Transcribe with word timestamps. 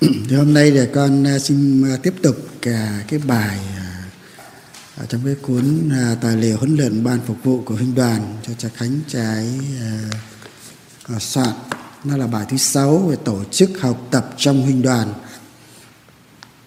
thì 0.28 0.36
hôm 0.36 0.54
nay 0.54 0.70
thì 0.70 0.80
con 0.94 1.26
à, 1.26 1.38
xin 1.38 1.84
à, 1.84 1.96
tiếp 2.02 2.14
tục 2.22 2.36
cả 2.62 3.04
cái 3.08 3.18
bài 3.18 3.58
ở 4.96 5.06
trong 5.06 5.20
cái 5.24 5.34
cuốn 5.34 5.90
tài 6.20 6.36
liệu 6.36 6.56
huấn 6.56 6.76
luyện 6.76 7.04
ban 7.04 7.18
phục 7.26 7.36
vụ 7.44 7.62
của 7.64 7.74
huynh 7.74 7.94
đoàn 7.94 8.36
cho 8.46 8.52
cha 8.58 8.68
Khánh 8.74 9.00
trái 9.08 9.46
soạn. 11.18 11.54
Nó 12.04 12.16
là 12.16 12.26
bài 12.26 12.46
thứ 12.48 12.56
sáu 12.56 12.98
về 12.98 13.16
tổ 13.24 13.44
chức 13.44 13.70
học 13.80 14.08
tập 14.10 14.34
trong 14.36 14.62
huynh 14.62 14.82
đoàn. 14.82 15.14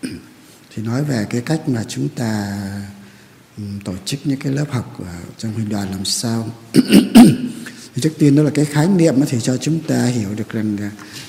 Thì 0.75 0.84
nói 0.84 1.04
về 1.04 1.25
cái 1.29 1.41
cách 1.41 1.70
mà 1.70 1.84
chúng 1.88 2.09
ta 2.09 2.57
ừ, 3.57 3.63
tổ 3.86 3.93
chức 4.05 4.20
những 4.23 4.39
cái 4.39 4.54
lớp 4.54 4.65
học 4.70 4.95
của 4.97 5.05
trong 5.38 5.54
huynh 5.54 5.70
đoàn 5.70 5.91
làm 5.91 6.05
sao. 6.05 6.50
Thì 7.95 8.02
trước 8.02 8.13
tiên 8.20 8.36
đó 8.36 8.43
là 8.43 8.50
cái 8.54 8.65
khái 8.65 8.88
niệm 8.88 9.15
thì 9.27 9.38
cho 9.41 9.57
chúng 9.57 9.79
ta 9.79 10.05
hiểu 10.05 10.29
được 10.36 10.50
rằng 10.50 10.77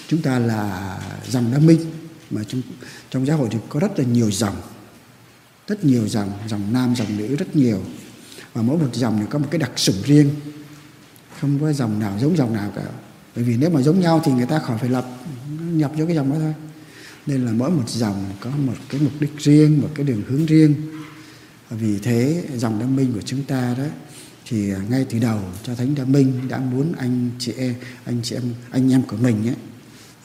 chúng 0.09 0.23
ta 0.23 0.39
là 0.39 0.97
dòng 1.31 1.53
đa 1.53 1.59
minh 1.59 1.94
mà 2.35 2.43
trong 2.49 2.63
trong 3.11 3.27
giáo 3.27 3.37
hội 3.37 3.49
thì 3.51 3.59
có 3.69 3.81
rất 3.81 3.99
là 3.99 4.05
nhiều 4.05 4.31
dòng, 4.31 4.57
rất 5.69 5.85
nhiều 5.85 6.09
dòng 6.09 6.33
dòng 6.49 6.73
nam, 6.73 6.95
dòng 6.97 7.17
nữ 7.17 7.37
rất 7.37 7.57
nhiều. 7.57 7.83
Và 8.53 8.63
mỗi 8.63 8.79
một 8.79 8.95
dòng 8.95 9.19
thì 9.21 9.27
có 9.31 9.39
một 9.39 9.49
cái 9.51 9.59
đặc 9.59 9.73
sủng 9.77 10.03
riêng. 10.05 10.31
Không 11.41 11.59
có 11.61 11.73
dòng 11.73 11.99
nào 11.99 12.19
giống 12.21 12.37
dòng 12.37 12.55
nào 12.55 12.73
cả. 12.77 12.85
Bởi 13.35 13.45
vì 13.45 13.57
nếu 13.57 13.71
mà 13.71 13.83
giống 13.83 14.01
nhau 14.01 14.23
thì 14.25 14.33
người 14.33 14.47
ta 14.47 14.59
khỏi 14.59 14.79
phải 14.79 14.89
lập, 14.89 15.07
nhập 15.61 15.93
vô 15.97 16.07
cái 16.07 16.15
dòng 16.17 16.31
đó 16.31 16.37
thôi. 16.39 16.55
Nên 17.27 17.47
là 17.47 17.53
mỗi 17.53 17.71
một 17.71 17.89
dòng 17.89 18.25
có 18.41 18.51
một 18.51 18.75
cái 18.89 19.01
mục 19.01 19.13
đích 19.21 19.39
riêng, 19.39 19.83
một 19.83 19.89
cái 19.95 20.07
đường 20.07 20.23
hướng 20.29 20.47
riêng. 20.47 20.75
Và 21.71 21.77
vì 21.77 21.99
thế, 21.99 22.45
dòng 22.57 22.79
đa 22.79 22.87
minh 22.87 23.13
của 23.13 23.23
chúng 23.23 23.43
ta 23.43 23.75
đó, 23.79 23.85
thì 24.49 24.73
ngay 24.89 25.07
từ 25.11 25.19
đầu 25.19 25.41
cho 25.63 25.75
thánh 25.75 25.95
đa 25.95 26.05
minh 26.05 26.49
đã 26.49 26.59
muốn 26.59 26.93
anh 26.99 27.31
chị 27.39 27.53
em, 27.57 27.75
anh 28.05 28.21
chị 28.23 28.37
em, 28.37 28.43
anh 28.71 28.93
em 28.93 29.03
của 29.03 29.17
mình 29.17 29.49
ấy 29.49 29.57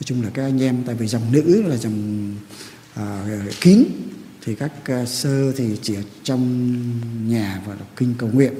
nói 0.00 0.04
chung 0.04 0.22
là 0.22 0.30
các 0.34 0.42
anh 0.42 0.62
em 0.62 0.82
tại 0.86 0.94
vì 0.94 1.06
dòng 1.06 1.32
nữ 1.32 1.62
là 1.62 1.76
dòng 1.76 2.34
à, 2.94 3.24
kín 3.60 3.84
thì 4.42 4.54
các 4.54 4.72
à, 4.84 5.06
sơ 5.06 5.52
thì 5.52 5.78
chỉ 5.82 5.94
ở 5.94 6.02
trong 6.22 6.74
nhà 7.28 7.62
và 7.66 7.74
đọc 7.74 7.88
kinh 7.96 8.14
cầu 8.18 8.28
nguyện 8.32 8.52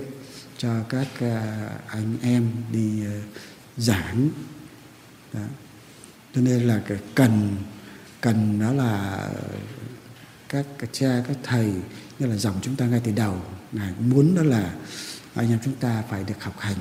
cho 0.58 0.82
các 0.88 1.06
à, 1.20 1.68
anh 1.86 2.16
em 2.22 2.50
đi 2.72 3.04
à, 3.04 3.16
giảng 3.76 4.30
đó. 5.32 5.40
cho 6.34 6.40
nên 6.40 6.62
là 6.62 6.82
cần 7.14 7.56
cần 8.20 8.60
đó 8.60 8.72
là 8.72 9.28
các, 10.48 10.66
các 10.78 10.90
cha 10.92 11.24
các 11.28 11.36
thầy 11.42 11.72
như 12.18 12.26
là 12.26 12.36
dòng 12.36 12.58
chúng 12.62 12.76
ta 12.76 12.86
ngay 12.86 13.00
từ 13.04 13.12
đầu 13.12 13.42
ngài 13.72 13.92
cũng 13.98 14.10
muốn 14.10 14.34
đó 14.34 14.42
là 14.42 14.74
anh 15.34 15.50
em 15.50 15.58
chúng 15.64 15.74
ta 15.74 16.02
phải 16.10 16.24
được 16.24 16.42
học 16.44 16.54
hành 16.58 16.76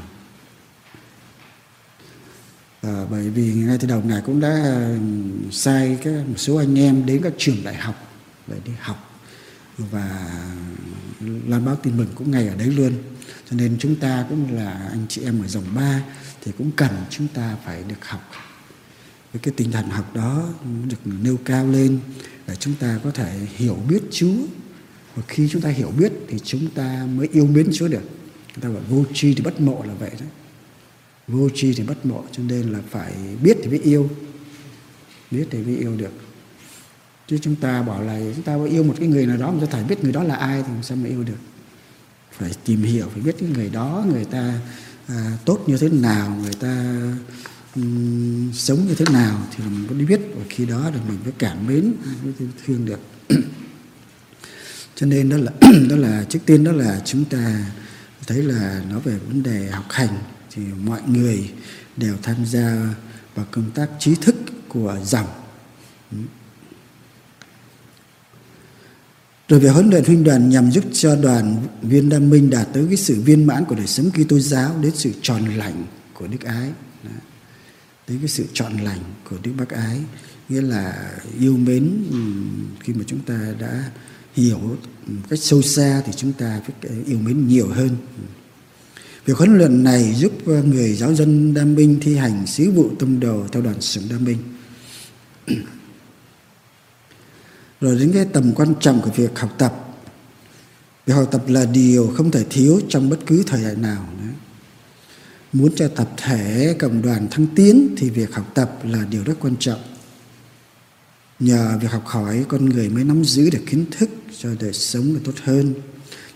à, 2.81 3.05
bởi 3.11 3.29
vì 3.29 3.53
ngay 3.53 3.77
từ 3.77 3.87
đầu 3.87 4.01
ngài 4.05 4.21
cũng 4.21 4.39
đã 4.39 4.49
ờ, 4.63 4.97
sai 5.51 5.97
các 6.03 6.27
một 6.27 6.37
số 6.37 6.55
anh 6.55 6.79
em 6.79 7.05
đến 7.05 7.21
các 7.23 7.33
trường 7.37 7.63
đại 7.63 7.75
học 7.75 7.95
để 8.47 8.57
đi 8.65 8.71
học 8.79 9.21
và 9.77 10.29
lan 11.21 11.65
báo 11.65 11.75
tin 11.75 11.97
mừng 11.97 12.07
cũng 12.15 12.31
ngay 12.31 12.47
ở 12.47 12.55
đấy 12.55 12.67
luôn. 12.67 12.93
Cho 13.49 13.55
nên 13.55 13.77
chúng 13.79 13.95
ta 13.95 14.25
cũng 14.29 14.55
là 14.55 14.71
anh 14.71 15.05
chị 15.09 15.21
em 15.23 15.41
ở 15.41 15.47
dòng 15.47 15.75
ba 15.75 16.03
thì 16.43 16.51
cũng 16.57 16.71
cần 16.71 16.91
chúng 17.09 17.27
ta 17.27 17.55
phải 17.65 17.83
được 17.87 18.05
học. 18.05 18.31
Với 19.33 19.39
cái 19.39 19.53
tinh 19.57 19.71
thần 19.71 19.89
học 19.89 20.15
đó 20.15 20.49
được 20.89 20.97
nêu 21.05 21.37
cao 21.45 21.67
lên 21.67 21.99
để 22.47 22.55
chúng 22.55 22.73
ta 22.75 22.99
có 23.03 23.11
thể 23.11 23.39
hiểu 23.55 23.77
biết 23.89 24.01
Chúa. 24.11 24.35
Và 25.15 25.23
khi 25.27 25.49
chúng 25.51 25.61
ta 25.61 25.69
hiểu 25.69 25.91
biết 25.97 26.11
thì 26.27 26.39
chúng 26.43 26.67
ta 26.67 27.07
mới 27.15 27.27
yêu 27.31 27.45
mến 27.45 27.69
Chúa 27.73 27.87
được. 27.87 28.03
Người 28.55 28.61
ta 28.61 28.69
gọi 28.69 28.81
vô 28.89 29.03
tri 29.13 29.33
thì 29.33 29.43
bất 29.43 29.61
mộ 29.61 29.83
là 29.83 29.93
vậy 29.93 30.11
đấy 30.19 30.29
vô 31.29 31.49
tri 31.55 31.73
thì 31.73 31.83
bất 31.83 32.05
mộ 32.05 32.23
cho 32.31 32.43
nên 32.43 32.73
là 32.73 32.79
phải 32.89 33.13
biết 33.43 33.57
thì 33.63 33.69
mới 33.69 33.79
yêu. 33.79 34.09
Biết 35.31 35.45
thì 35.51 35.59
mới 35.59 35.77
yêu 35.77 35.95
được. 35.97 36.11
Chứ 37.27 37.37
chúng 37.41 37.55
ta 37.55 37.81
bảo 37.81 38.03
là 38.03 38.19
chúng 38.35 38.43
ta 38.43 38.57
yêu 38.69 38.83
một 38.83 38.95
cái 38.99 39.07
người 39.07 39.25
nào 39.25 39.37
đó 39.37 39.51
mà 39.51 39.57
chúng 39.59 39.69
ta 39.69 39.77
phải 39.77 39.83
biết 39.83 40.03
người 40.03 40.11
đó 40.11 40.23
là 40.23 40.35
ai 40.35 40.63
thì 40.67 40.73
sao 40.81 40.97
mà 40.97 41.09
yêu 41.09 41.23
được? 41.23 41.37
Phải 42.31 42.51
tìm 42.65 42.83
hiểu 42.83 43.05
phải 43.13 43.21
biết 43.21 43.35
cái 43.39 43.49
người 43.49 43.69
đó 43.69 44.05
người 44.11 44.25
ta 44.25 44.59
à, 45.07 45.37
tốt 45.45 45.63
như 45.67 45.77
thế 45.77 45.89
nào 45.89 46.37
người 46.43 46.53
ta 46.53 47.01
um, 47.75 48.51
sống 48.53 48.85
như 48.87 48.95
thế 48.95 49.05
nào 49.13 49.47
thì 49.55 49.63
mình 49.63 49.87
có 49.89 49.95
biết. 50.07 50.21
Và 50.35 50.43
khi 50.49 50.65
đó 50.65 50.91
thì 50.93 50.99
mình 51.07 51.17
mới 51.23 51.33
cảm 51.37 51.67
mến 51.67 51.93
mới 52.23 52.33
thương 52.65 52.85
được. 52.85 52.99
Cho 54.95 55.05
nên 55.05 55.29
đó 55.29 55.37
là 55.37 55.51
đó 55.89 55.95
là 55.95 56.25
trước 56.29 56.39
tiên 56.45 56.63
đó 56.63 56.71
là 56.71 57.01
chúng 57.05 57.25
ta 57.25 57.71
thấy 58.27 58.43
là 58.43 58.81
nó 58.89 58.99
về 58.99 59.17
vấn 59.27 59.43
đề 59.43 59.69
học 59.69 59.85
hành 59.89 60.17
thì 60.51 60.61
mọi 60.85 61.01
người 61.07 61.51
đều 61.97 62.15
tham 62.23 62.45
gia 62.45 62.95
vào 63.35 63.45
công 63.51 63.71
tác 63.71 63.89
trí 63.99 64.15
thức 64.15 64.35
của 64.67 64.97
dòng. 65.03 65.27
Rồi 69.47 69.59
về 69.59 69.69
huấn 69.69 69.89
luyện 69.89 70.05
huynh 70.05 70.23
đoàn 70.23 70.49
nhằm 70.49 70.71
giúp 70.71 70.83
cho 70.93 71.15
đoàn 71.15 71.67
viên 71.81 72.09
đam 72.09 72.29
minh 72.29 72.49
đạt 72.49 72.67
tới 72.73 72.85
cái 72.87 72.97
sự 72.97 73.21
viên 73.21 73.47
mãn 73.47 73.65
của 73.65 73.75
đời 73.75 73.87
sống 73.87 74.11
Kitô 74.11 74.39
giáo 74.39 74.75
đến 74.81 74.91
sự 74.95 75.11
tròn 75.21 75.45
lành 75.45 75.85
của 76.13 76.27
đức 76.27 76.41
ái. 76.41 76.71
Đến 78.07 78.19
cái 78.19 78.27
sự 78.27 78.45
trọn 78.53 78.77
lành 78.77 78.99
của 79.29 79.37
đức 79.43 79.51
bác 79.57 79.69
ái, 79.69 79.99
nghĩa 80.49 80.61
là 80.61 81.11
yêu 81.39 81.57
mến 81.57 82.03
khi 82.79 82.93
mà 82.93 83.03
chúng 83.07 83.19
ta 83.19 83.53
đã 83.59 83.91
hiểu 84.33 84.77
cách 85.29 85.39
sâu 85.41 85.61
xa 85.61 86.01
thì 86.05 86.11
chúng 86.15 86.33
ta 86.33 86.61
phải 86.65 86.91
yêu 87.05 87.19
mến 87.19 87.47
nhiều 87.47 87.67
hơn. 87.67 87.89
Việc 89.25 89.37
huấn 89.37 89.57
luyện 89.57 89.83
này 89.83 90.13
giúp 90.15 90.31
ờ, 90.45 90.63
người 90.63 90.93
giáo 90.93 91.13
dân 91.13 91.53
đam 91.53 91.75
minh 91.75 91.97
thi 92.01 92.15
hành 92.15 92.47
sứ 92.47 92.71
vụ 92.71 92.89
tâm 92.99 93.19
đồ 93.19 93.47
theo 93.51 93.61
đoàn 93.61 93.81
sửng 93.81 94.09
đam 94.09 94.25
minh. 94.25 94.37
Rồi 97.81 97.99
đến 97.99 98.11
cái 98.13 98.25
tầm 98.25 98.53
quan 98.55 98.73
trọng 98.79 99.01
của 99.01 99.11
việc 99.15 99.39
học 99.39 99.55
tập. 99.57 99.73
Việc 101.05 101.13
học 101.13 101.27
tập 101.31 101.43
là 101.47 101.65
điều 101.65 102.13
không 102.17 102.31
thể 102.31 102.45
thiếu 102.49 102.81
trong 102.89 103.09
bất 103.09 103.19
cứ 103.25 103.43
thời 103.47 103.63
đại 103.63 103.75
nào. 103.75 104.09
Nữa. 104.21 104.31
Muốn 105.53 105.75
cho 105.75 105.87
tập 105.87 106.09
thể 106.17 106.75
cộng 106.79 107.01
đoàn 107.01 107.27
thăng 107.31 107.47
tiến 107.55 107.95
thì 107.97 108.09
việc 108.09 108.33
học 108.33 108.51
tập 108.53 108.79
là 108.83 109.05
điều 109.09 109.23
rất 109.23 109.33
quan 109.39 109.55
trọng. 109.59 109.79
Nhờ 111.39 111.77
việc 111.81 111.91
học 111.91 112.05
hỏi, 112.05 112.45
con 112.47 112.65
người 112.65 112.89
mới 112.89 113.03
nắm 113.03 113.23
giữ 113.23 113.49
được 113.49 113.61
kiến 113.67 113.85
thức 113.91 114.09
cho 114.39 114.49
đời 114.59 114.73
sống 114.73 115.13
được 115.13 115.21
tốt 115.23 115.33
hơn. 115.43 115.73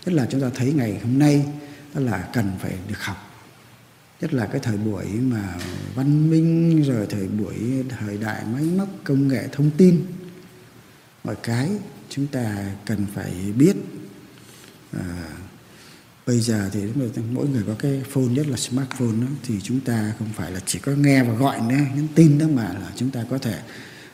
Nhất 0.06 0.14
là 0.14 0.26
chúng 0.30 0.40
ta 0.40 0.50
thấy 0.54 0.72
ngày 0.72 1.00
hôm 1.02 1.18
nay 1.18 1.44
đó 1.94 2.00
là 2.00 2.28
cần 2.32 2.52
phải 2.60 2.72
được 2.88 2.98
học. 3.00 3.30
Nhất 4.20 4.34
là 4.34 4.46
cái 4.46 4.60
thời 4.60 4.76
buổi 4.76 5.04
mà 5.04 5.54
văn 5.94 6.30
minh 6.30 6.82
rồi 6.82 7.06
thời 7.10 7.28
buổi 7.28 7.54
thời 7.88 8.18
đại 8.18 8.44
máy 8.52 8.62
móc 8.62 8.88
công 9.04 9.28
nghệ 9.28 9.48
thông 9.52 9.70
tin. 9.70 10.04
Mọi 11.24 11.36
cái 11.42 11.70
chúng 12.10 12.26
ta 12.26 12.74
cần 12.86 13.06
phải 13.14 13.32
biết. 13.58 13.76
À, 14.92 15.28
bây 16.26 16.40
giờ 16.40 16.70
thì 16.72 16.80
mỗi 17.32 17.48
người 17.48 17.62
có 17.66 17.74
cái 17.78 18.02
phone 18.10 18.22
nhất 18.22 18.46
là 18.46 18.56
smartphone 18.56 19.20
đó, 19.20 19.26
thì 19.42 19.54
chúng 19.62 19.80
ta 19.80 20.12
không 20.18 20.28
phải 20.36 20.50
là 20.50 20.60
chỉ 20.66 20.78
có 20.78 20.92
nghe 20.92 21.22
và 21.22 21.34
gọi 21.34 21.60
nữa 21.60 21.74
nhắn 21.74 22.06
tin 22.14 22.38
đó 22.38 22.46
mà 22.48 22.62
là 22.62 22.92
chúng 22.96 23.10
ta 23.10 23.24
có 23.30 23.38
thể 23.38 23.58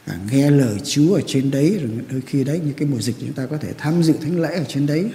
à, 0.05 0.19
nghe 0.31 0.51
lời 0.51 0.81
Chúa 0.85 1.15
ở 1.15 1.21
trên 1.27 1.51
đấy 1.51 1.79
rồi 1.83 1.91
đôi 2.11 2.21
khi 2.21 2.45
đấy 2.45 2.61
như 2.65 2.73
cái 2.73 2.89
mùa 2.89 3.01
dịch 3.01 3.17
chúng 3.21 3.33
ta 3.33 3.47
có 3.47 3.57
thể 3.57 3.73
tham 3.79 4.03
dự 4.03 4.13
thánh 4.13 4.41
lễ 4.41 4.55
ở 4.55 4.65
trên 4.69 4.87
đấy 4.87 5.11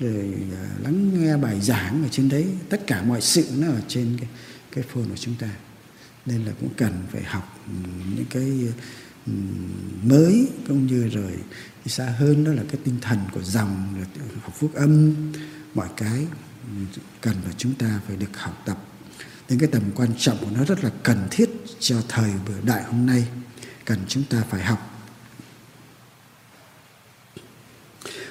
rồi 0.00 0.34
à, 0.52 0.68
lắng 0.82 1.24
nghe 1.24 1.36
bài 1.36 1.60
giảng 1.60 2.02
ở 2.02 2.08
trên 2.10 2.28
đấy. 2.28 2.46
Tất 2.68 2.86
cả 2.86 3.02
mọi 3.02 3.20
sự 3.20 3.46
nó 3.58 3.66
ở 3.66 3.80
trên 3.88 4.16
cái, 4.20 4.28
cái 4.72 4.84
phone 4.84 5.04
của 5.08 5.16
chúng 5.16 5.34
ta. 5.34 5.50
Nên 6.26 6.44
là 6.44 6.52
cũng 6.60 6.70
cần 6.76 6.92
phải 7.12 7.22
học 7.22 7.58
ừ, 7.66 7.88
những 8.16 8.26
cái 8.30 8.72
ừ, 9.26 9.32
mới 10.02 10.48
cũng 10.68 10.86
như 10.86 11.08
rồi 11.08 11.32
xa 11.86 12.04
hơn 12.18 12.44
đó 12.44 12.52
là 12.52 12.62
cái 12.68 12.80
tinh 12.84 12.96
thần 13.00 13.18
của 13.32 13.42
dòng 13.42 14.04
học 14.42 14.54
phúc 14.58 14.74
âm 14.74 15.14
mọi 15.74 15.88
cái. 15.96 16.26
Cần 17.20 17.36
và 17.44 17.52
chúng 17.56 17.74
ta 17.74 18.00
phải 18.06 18.16
được 18.16 18.36
học 18.36 18.62
tập. 18.66 18.84
Nên 19.48 19.58
cái 19.58 19.68
tầm 19.72 19.82
quan 19.94 20.10
trọng 20.18 20.38
của 20.40 20.50
nó 20.54 20.64
rất 20.64 20.84
là 20.84 20.90
cần 21.02 21.28
thiết 21.30 21.50
cho 21.80 22.02
thời 22.08 22.30
đại 22.64 22.82
hôm 22.82 23.06
nay. 23.06 23.28
Cần 23.84 23.98
chúng 24.08 24.24
ta 24.24 24.42
phải 24.50 24.62
học. 24.62 24.97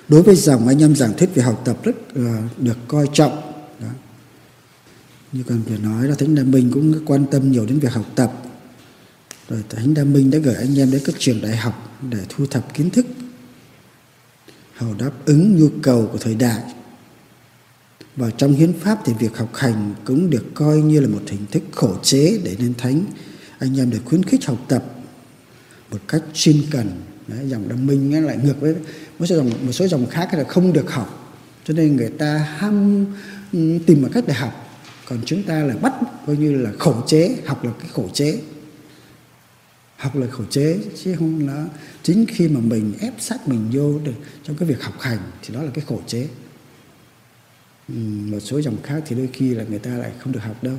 Đối 0.09 0.23
với 0.23 0.35
dòng 0.35 0.67
anh 0.67 0.81
em 0.81 0.95
giảng 0.95 1.17
thuyết 1.17 1.35
về 1.35 1.43
học 1.43 1.61
tập 1.65 1.77
rất 1.83 1.95
uh, 2.19 2.61
được 2.61 2.77
coi 2.87 3.07
trọng 3.13 3.53
đó. 3.79 3.87
như 5.31 5.43
cần 5.47 5.61
vừa 5.69 5.77
nói 5.77 6.07
là 6.07 6.15
thánh 6.15 6.35
đa 6.35 6.43
minh 6.43 6.71
cũng 6.73 7.05
quan 7.05 7.25
tâm 7.31 7.51
nhiều 7.51 7.65
đến 7.65 7.79
việc 7.79 7.91
học 7.91 8.05
tập. 8.15 8.31
Rồi 9.49 9.63
thánh 9.69 9.93
đa 9.93 10.03
minh 10.03 10.31
đã 10.31 10.37
gửi 10.37 10.55
anh 10.55 10.79
em 10.79 10.91
đến 10.91 11.01
các 11.05 11.15
trường 11.19 11.41
đại 11.41 11.57
học 11.57 11.99
để 12.11 12.19
thu 12.29 12.45
thập 12.45 12.73
kiến 12.73 12.89
thức 12.89 13.05
hầu 14.77 14.93
đáp 14.93 15.11
ứng 15.25 15.59
nhu 15.59 15.69
cầu 15.81 16.09
của 16.11 16.17
thời 16.17 16.35
đại. 16.35 16.61
Và 18.15 18.29
trong 18.29 18.53
hiến 18.53 18.73
pháp 18.79 18.99
thì 19.05 19.13
việc 19.19 19.37
học 19.37 19.55
hành 19.55 19.93
cũng 20.05 20.29
được 20.29 20.45
coi 20.53 20.77
như 20.77 20.99
là 20.99 21.07
một 21.07 21.21
hình 21.27 21.45
thức 21.51 21.63
khổ 21.71 21.95
chế 22.03 22.39
để 22.43 22.55
nên 22.59 22.73
thánh 22.73 23.05
anh 23.59 23.79
em 23.79 23.89
được 23.89 23.99
khuyến 24.05 24.23
khích 24.23 24.45
học 24.45 24.65
tập 24.67 24.83
một 25.91 25.99
cách 26.07 26.23
chuyên 26.33 26.57
cần. 26.71 26.87
Đấy, 27.27 27.49
dòng 27.49 27.69
đồng 27.69 27.85
minh 27.85 28.25
lại 28.25 28.37
ngược 28.43 28.61
với 28.61 28.75
một 29.19 29.25
số 29.25 29.35
dòng 29.35 29.51
một 29.61 29.71
số 29.71 29.87
dòng 29.87 30.05
khác 30.09 30.33
là 30.33 30.43
không 30.43 30.73
được 30.73 30.91
học. 30.91 31.37
Cho 31.65 31.73
nên 31.73 31.95
người 31.95 32.09
ta 32.09 32.37
ham 32.57 33.05
ừ, 33.53 33.77
tìm 33.85 34.01
một 34.01 34.09
cách 34.13 34.23
để 34.27 34.33
học. 34.33 34.63
Còn 35.05 35.19
chúng 35.25 35.43
ta 35.43 35.63
là 35.63 35.75
bắt 35.75 35.93
coi 36.27 36.37
như 36.37 36.55
là 36.55 36.71
khổ 36.79 37.03
chế 37.07 37.35
học 37.45 37.63
là 37.63 37.71
cái 37.79 37.89
khổ 37.93 38.09
chế. 38.13 38.39
Học 39.97 40.15
là 40.15 40.27
khổ 40.27 40.43
chế 40.49 40.79
chứ 41.03 41.15
không 41.15 41.45
nó 41.45 41.63
chính 42.03 42.25
khi 42.27 42.47
mà 42.47 42.59
mình 42.59 42.93
ép 42.99 43.13
sát 43.19 43.47
mình 43.47 43.69
vô 43.71 43.99
để, 44.03 44.13
trong 44.43 44.55
cái 44.55 44.69
việc 44.69 44.81
học 44.81 44.99
hành 44.99 45.19
thì 45.41 45.53
đó 45.53 45.63
là 45.63 45.71
cái 45.73 45.85
khổ 45.87 46.01
chế. 46.07 46.27
Ừ, 47.87 47.95
một 48.25 48.39
số 48.39 48.61
dòng 48.61 48.77
khác 48.83 49.03
thì 49.07 49.15
đôi 49.15 49.29
khi 49.33 49.53
là 49.53 49.63
người 49.69 49.79
ta 49.79 49.91
lại 49.91 50.11
không 50.19 50.33
được 50.33 50.43
học 50.43 50.63
đâu. 50.63 50.75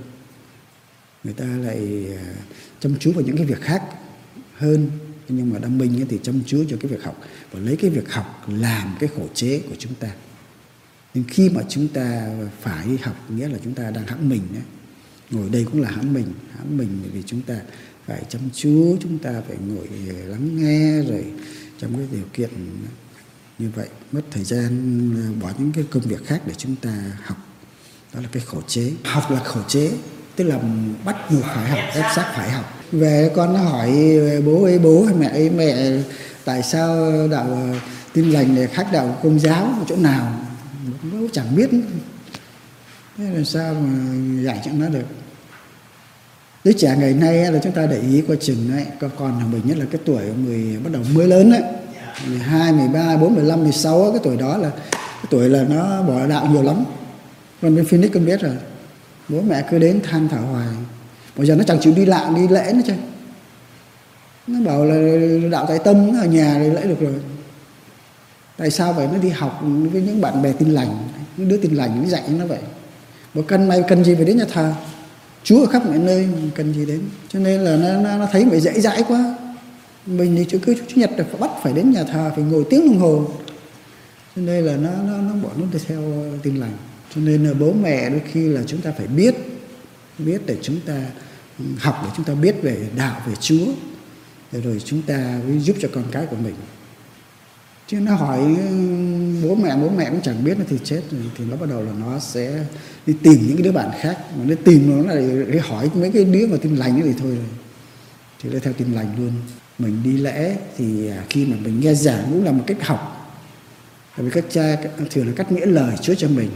Người 1.25 1.35
ta 1.35 1.45
lại 1.45 2.07
à, 2.17 2.35
chăm 2.81 2.97
chú 3.01 3.13
vào 3.13 3.23
những 3.23 3.37
cái 3.37 3.47
việc 3.47 3.61
khác 3.61 3.83
hơn 4.55 4.91
nhưng 5.29 5.53
mà 5.53 5.59
đam 5.59 5.79
minh 5.79 6.07
thì 6.09 6.19
chăm 6.23 6.41
chú 6.47 6.65
cho 6.71 6.77
cái 6.81 6.91
việc 6.91 7.03
học 7.03 7.21
và 7.53 7.61
lấy 7.61 7.77
cái 7.77 7.91
việc 7.91 8.13
học 8.13 8.45
làm 8.49 8.97
cái 9.01 9.09
khổ 9.17 9.27
chế 9.35 9.63
của 9.69 9.75
chúng 9.79 9.95
ta. 9.95 10.09
Nhưng 11.15 11.25
khi 11.29 11.51
mà 11.51 11.63
chúng 11.69 11.89
ta 11.89 12.29
phải 12.61 12.99
học, 13.03 13.31
nghĩa 13.31 13.49
là 13.49 13.59
chúng 13.65 13.75
ta 13.75 13.91
đang 13.91 14.07
hãm 14.07 14.29
mình 14.29 14.43
đấy 14.53 14.63
ngồi 15.31 15.49
đây 15.51 15.65
cũng 15.65 15.83
là 15.83 15.91
hãm 15.91 16.15
mình 16.15 16.33
hãm 16.57 16.77
mình 16.77 16.89
vì 17.13 17.23
chúng 17.27 17.43
ta 17.43 17.55
phải 18.07 18.23
chăm 18.29 18.41
chú, 18.55 18.97
chúng 19.01 19.19
ta 19.19 19.43
phải 19.49 19.57
ngồi 19.67 19.89
ờ, 20.09 20.27
lắng 20.27 20.57
nghe 20.57 21.03
rồi 21.03 21.25
trong 21.79 21.97
cái 21.97 22.07
điều 22.13 22.25
kiện 22.33 22.51
như 23.59 23.71
vậy, 23.75 23.89
mất 24.13 24.21
thời 24.31 24.45
gian 24.45 24.71
ờ, 25.17 25.43
bỏ 25.43 25.53
những 25.59 25.73
cái 25.73 25.85
công 25.91 26.03
việc 26.03 26.27
khác 26.27 26.43
để 26.47 26.55
chúng 26.57 26.77
ta 26.77 27.13
học. 27.25 27.37
Đó 28.15 28.21
là 28.21 28.29
cái 28.33 28.43
khổ 28.47 28.63
chế. 28.67 28.93
Học 29.05 29.31
là 29.31 29.45
khổ 29.45 29.61
chế, 29.69 29.93
tức 30.37 30.45
là 30.45 30.61
bắt 31.05 31.17
buộc 31.31 31.45
phải 31.45 31.71
học, 31.71 31.81
ép 31.95 32.05
sát 32.17 32.33
phải 32.37 32.51
học 32.51 32.78
về 32.93 33.31
con 33.35 33.55
nó 33.55 33.61
hỏi 33.61 34.19
bố 34.47 34.65
ấy 34.65 34.79
bố 34.79 35.05
hay 35.05 35.15
mẹ 35.15 35.29
ấy 35.29 35.51
mẹ 35.51 35.77
tại 36.45 36.63
sao 36.63 37.13
đạo 37.29 37.47
ờ, 37.51 37.79
tin 38.13 38.31
lành 38.31 38.55
này 38.55 38.67
khác 38.67 38.87
đạo 38.93 39.19
công 39.23 39.39
giáo 39.39 39.65
ở 39.65 39.85
chỗ 39.89 39.97
nào? 39.97 40.41
Bố 41.03 41.27
chẳng 41.33 41.57
biết. 41.57 41.71
Thế 43.19 43.25
làm 43.35 43.45
sao 43.45 43.75
mà 43.75 44.15
giải 44.43 44.61
cho 44.65 44.71
nó 44.75 44.89
được? 44.89 45.05
Đứa 46.65 46.73
trẻ 46.73 46.97
ngày 46.99 47.15
nay 47.15 47.53
là 47.53 47.61
chúng 47.63 47.73
ta 47.73 47.87
để 47.87 48.01
ý 48.01 48.23
coi 48.29 48.37
chừng 48.37 48.71
đấy 48.73 48.87
con 49.01 49.11
còn 49.19 49.39
là 49.39 49.45
mình 49.47 49.61
nhất 49.65 49.77
là 49.79 49.85
cái 49.91 50.01
tuổi 50.05 50.23
người 50.45 50.77
bắt 50.85 50.93
đầu 50.93 51.03
mới 51.15 51.27
lớn 51.27 51.51
đấy 51.51 51.63
12, 52.27 52.73
13, 52.73 53.17
14, 53.17 53.35
15, 53.35 53.63
16 53.63 54.11
cái 54.13 54.21
tuổi 54.25 54.37
đó 54.37 54.57
là 54.57 54.71
cái 54.91 55.27
tuổi 55.31 55.49
là 55.49 55.65
nó 55.69 56.03
bỏ 56.03 56.27
đạo 56.27 56.47
nhiều 56.53 56.63
lắm. 56.63 56.85
Còn 57.63 57.77
bên 57.77 57.85
Phoenix 57.85 58.13
con 58.13 58.27
biết 58.27 58.41
rồi. 58.41 58.57
Bố 59.29 59.41
mẹ 59.41 59.65
cứ 59.71 59.79
đến 59.79 60.01
than 60.03 60.29
thở 60.29 60.37
hoài 60.37 60.67
bây 61.39 61.47
giờ 61.47 61.55
nó 61.55 61.65
chẳng 61.65 61.81
chịu 61.81 61.93
đi 61.97 62.05
lạ 62.05 62.33
đi 62.37 62.49
lễ 62.49 62.73
nữa 62.75 62.83
chứ. 62.87 62.93
Nó 64.47 64.61
bảo 64.71 64.85
là 64.85 65.29
đạo 65.51 65.65
tại 65.69 65.79
tâm 65.79 66.13
nó 66.13 66.21
ở 66.21 66.27
nhà 66.27 66.57
thì 66.59 66.71
lễ 66.71 66.83
được 66.83 67.01
rồi. 67.01 67.15
Tại 68.57 68.71
sao 68.71 68.93
vậy? 68.93 69.09
Nó 69.13 69.19
đi 69.19 69.29
học 69.29 69.63
với 69.93 70.03
những 70.03 70.21
bạn 70.21 70.43
bè 70.43 70.53
tin 70.53 70.71
lành 70.71 71.09
những 71.37 71.49
đứa 71.49 71.57
tin 71.57 71.75
lành 71.75 72.03
nó 72.03 72.09
dạy 72.09 72.23
nó 72.39 72.47
vậy. 72.47 72.59
Bảo 73.35 73.45
cần 73.49 73.69
mày 73.69 73.83
cần 73.89 74.05
gì 74.05 74.15
phải 74.15 74.25
đến 74.25 74.39
nhà 74.39 74.45
thờ? 74.53 74.73
Chúa 75.45 75.61
ở 75.61 75.67
khắp 75.67 75.87
mọi 75.87 75.99
nơi 75.99 76.29
cần 76.55 76.75
gì 76.75 76.87
đến. 76.87 77.01
Cho 77.29 77.39
nên 77.39 77.61
là 77.61 77.77
nó, 77.77 78.01
nó, 78.03 78.17
nó 78.17 78.27
thấy 78.33 78.45
mày 78.45 78.61
dễ 78.61 78.81
dãi 78.81 79.05
quá. 79.09 79.35
Mình 80.07 80.45
thì 80.51 80.59
cứ 80.59 80.75
chủ 80.75 81.01
nhật 81.01 81.11
là 81.17 81.25
phải 81.25 81.41
bắt 81.41 81.51
phải 81.63 81.73
đến 81.73 81.91
nhà 81.91 82.05
thờ 82.05 82.31
phải 82.35 82.45
ngồi 82.45 82.65
tiếng 82.71 82.87
đồng 82.87 82.99
hồ. 82.99 83.25
Cho 84.37 84.43
nên 84.43 84.65
là 84.65 84.77
nó 84.77 84.91
nó 85.07 85.19
nó 85.19 85.35
bỏ 85.43 85.49
nó 85.57 85.67
đi 85.73 85.79
theo 85.87 86.01
tin 86.43 86.57
lành. 86.57 86.77
Cho 87.15 87.21
nên 87.21 87.45
là 87.45 87.55
bố 87.61 87.73
mẹ 87.73 88.11
đôi 88.11 88.21
khi 88.33 88.49
là 88.49 88.61
chúng 88.67 88.81
ta 88.81 88.93
phải 88.99 89.07
biết 89.07 89.35
biết 90.19 90.41
để 90.47 90.57
chúng 90.63 90.81
ta 90.87 91.03
học 91.79 92.01
để 92.05 92.11
chúng 92.17 92.25
ta 92.25 92.35
biết 92.35 92.57
về 92.63 92.89
đạo, 92.97 93.23
về 93.27 93.35
chúa, 93.41 93.67
để 94.53 94.61
rồi 94.61 94.83
chúng 94.85 95.03
ta 95.03 95.41
mới 95.49 95.59
giúp 95.59 95.77
cho 95.81 95.89
con 95.95 96.05
cái 96.11 96.27
của 96.27 96.37
mình. 96.37 96.55
Chứ 97.87 98.01
nó 98.01 98.15
hỏi 98.15 98.39
ừ, 98.39 99.49
bố 99.49 99.55
mẹ 99.55 99.77
bố 99.77 99.91
mẹ 99.97 100.11
cũng 100.11 100.21
chẳng 100.23 100.45
biết, 100.45 100.59
nó 100.59 100.65
thì 100.69 100.77
chết 100.85 101.03
rồi. 101.11 101.21
Thì 101.37 101.45
nó 101.45 101.57
bắt 101.57 101.69
đầu 101.71 101.83
là 101.83 101.93
nó 102.01 102.19
sẽ 102.19 102.65
đi 103.07 103.15
tìm 103.23 103.47
những 103.47 103.57
cái 103.57 103.63
đứa 103.63 103.73
bạn 103.73 103.91
khác. 104.01 104.19
Mà 104.37 104.45
nó 104.45 104.55
tìm 104.65 105.05
nó 105.07 105.13
lại 105.13 105.45
để 105.53 105.59
hỏi 105.59 105.91
mấy 105.95 106.11
cái 106.11 106.25
đứa 106.25 106.47
mà 106.47 106.57
tin 106.63 106.77
lành 106.77 107.01
thì 107.03 107.13
thôi 107.19 107.31
rồi. 107.31 107.47
Thì 108.43 108.51
nó 108.51 108.59
theo 108.63 108.73
tin 108.73 108.93
lành 108.93 109.17
luôn. 109.19 109.33
Mình 109.79 110.03
đi 110.05 110.13
lễ 110.13 110.57
thì 110.77 111.11
à, 111.11 111.25
khi 111.31 111.47
mà 111.47 111.57
mình 111.63 111.81
nghe 111.81 111.95
giảng 111.95 112.25
cũng 112.31 112.45
là 112.45 112.53
một 112.53 112.65
cách 112.67 112.87
học. 112.87 113.15
Bởi 114.17 114.27
vì 114.27 114.33
các 114.33 114.45
cha 114.51 114.77
thường 115.11 115.27
là 115.27 115.33
cắt 115.37 115.53
nghĩa 115.53 115.67
lời 115.67 115.97
Chúa 116.03 116.15
cho 116.15 116.29
mình. 116.29 116.51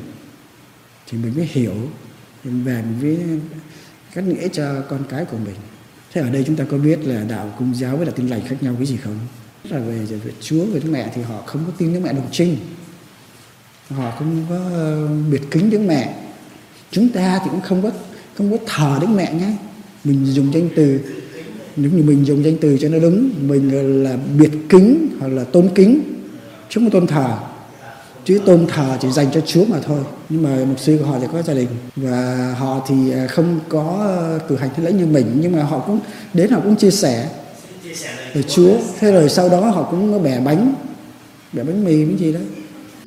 Thì 1.11 1.19
mình 1.19 1.33
mới 1.37 1.49
hiểu. 1.53 1.75
Mình 2.45 2.65
về 2.65 2.83
mình 2.83 3.01
mới 3.03 3.41
cắt 4.15 4.25
nghĩa 4.25 4.49
cho 4.49 4.83
con 4.89 5.05
cái 5.09 5.25
của 5.25 5.37
mình. 5.45 5.55
Thế 6.13 6.21
ở 6.21 6.31
đây 6.31 6.45
chúng 6.47 6.57
ta 6.57 6.65
có 6.71 6.79
biết 6.79 6.99
là 7.05 7.25
đạo 7.29 7.55
công 7.59 7.75
giáo 7.75 7.97
với 7.97 8.07
đạo 8.07 8.15
tin 8.17 8.29
lành 8.29 8.41
khác 8.49 8.57
nhau 8.61 8.75
cái 8.79 8.87
gì 8.87 8.97
không? 8.97 9.17
Là 9.71 9.79
về, 9.79 9.99
về 9.99 10.33
Chúa 10.41 10.65
về 10.65 10.81
Đức 10.81 10.91
Mẹ 10.91 11.11
thì 11.15 11.23
họ 11.23 11.43
không 11.47 11.65
có 11.67 11.73
tin 11.79 11.95
Đức 11.95 12.01
Mẹ 12.05 12.13
đồng 12.13 12.29
trinh. 12.31 12.57
Họ 13.91 14.11
không 14.19 14.47
có 14.49 14.57
ờ, 14.57 15.09
biệt 15.31 15.41
kính 15.51 15.71
Đức 15.71 15.79
Mẹ. 15.79 16.15
Chúng 16.91 17.09
ta 17.09 17.41
thì 17.45 17.51
cũng 17.51 17.61
không 17.61 17.83
có 17.83 17.91
không 18.35 18.51
có 18.51 18.57
thờ 18.67 18.99
Đức 19.01 19.07
Mẹ 19.07 19.33
nhé. 19.35 19.53
Mình 20.05 20.27
dùng 20.27 20.55
danh 20.55 20.69
từ 20.77 21.01
nếu 21.77 21.91
như 21.91 22.03
mình 22.03 22.25
dùng 22.25 22.45
danh 22.45 22.57
từ 22.61 22.79
cho 22.79 22.89
nó 22.89 22.99
đúng 22.99 23.31
mình 23.41 24.03
là 24.05 24.17
biệt 24.39 24.51
kính 24.69 25.09
hoặc 25.21 25.29
là 25.29 25.45
tôn 25.45 25.69
kính. 25.75 26.03
Chứ 26.69 26.81
không 26.81 26.91
tôn 26.91 27.07
thờ 27.07 27.39
chứ 28.25 28.41
tôn 28.47 28.67
thờ 28.69 28.97
chỉ 29.01 29.11
dành 29.11 29.27
cho 29.33 29.41
Chúa 29.41 29.65
mà 29.71 29.79
thôi. 29.87 29.99
Nhưng 30.29 30.43
mà 30.43 30.65
mục 30.69 30.79
sư 30.79 30.97
của 30.99 31.05
họ 31.05 31.19
thì 31.21 31.27
có 31.33 31.43
gia 31.43 31.55
đình. 31.55 31.69
Và 31.97 32.55
họ 32.59 32.81
thì 32.89 33.13
à, 33.13 33.27
không 33.27 33.61
có 33.69 33.97
ờ, 34.01 34.39
cử 34.49 34.57
hành 34.57 34.71
thánh 34.77 34.85
lễ 34.85 34.93
như 34.93 35.07
mình. 35.07 35.27
Nhưng 35.41 35.53
mà 35.53 35.63
họ 35.63 35.83
cũng 35.87 35.99
đến 36.35 36.51
họ 36.51 36.61
cũng 36.65 36.77
chia 36.77 36.91
sẻ. 36.91 37.29
Về 38.35 38.43
Chúa. 38.43 38.75
Thế 39.01 39.13
rồi 39.13 39.29
sau 39.29 39.49
đó 39.49 39.61
họ 39.61 39.89
cũng 39.91 40.23
bẻ 40.23 40.41
bánh. 40.45 40.75
Bẻ 41.53 41.65
bánh 41.65 41.85
mì 41.85 42.07
cái 42.07 42.17
gì 42.17 42.33
đó. 42.33 42.41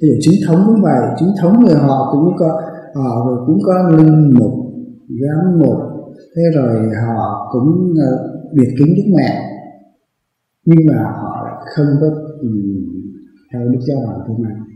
Thì 0.02 0.08
chính 0.20 0.34
thống 0.48 0.64
cũng 0.66 0.82
vậy. 0.84 1.02
Chính 1.20 1.30
thống 1.42 1.66
người 1.66 1.76
họ 1.76 2.12
cũng 2.12 2.38
có 2.38 2.62
họ 2.96 3.44
cũng 3.48 3.60
có 3.66 3.90
linh 3.98 4.34
mục 4.40 4.54
giám 5.10 5.60
mục. 5.60 5.78
Thế 6.36 6.42
rồi 6.56 6.76
họ 7.08 7.50
cũng 7.52 7.94
ờ, 8.02 8.30
biệt 8.54 8.70
kính 8.80 8.96
đức 8.96 9.14
mẹ. 9.18 9.52
Nhưng 10.66 10.80
mà 10.88 11.04
họ 11.04 11.48
không 11.76 11.86
có 12.02 12.08
um, 12.42 12.86
theo 13.54 13.62
đức 13.68 13.80
giáo 13.88 13.98
hoàng 14.06 14.20
thế 14.28 14.34
này 14.44 14.75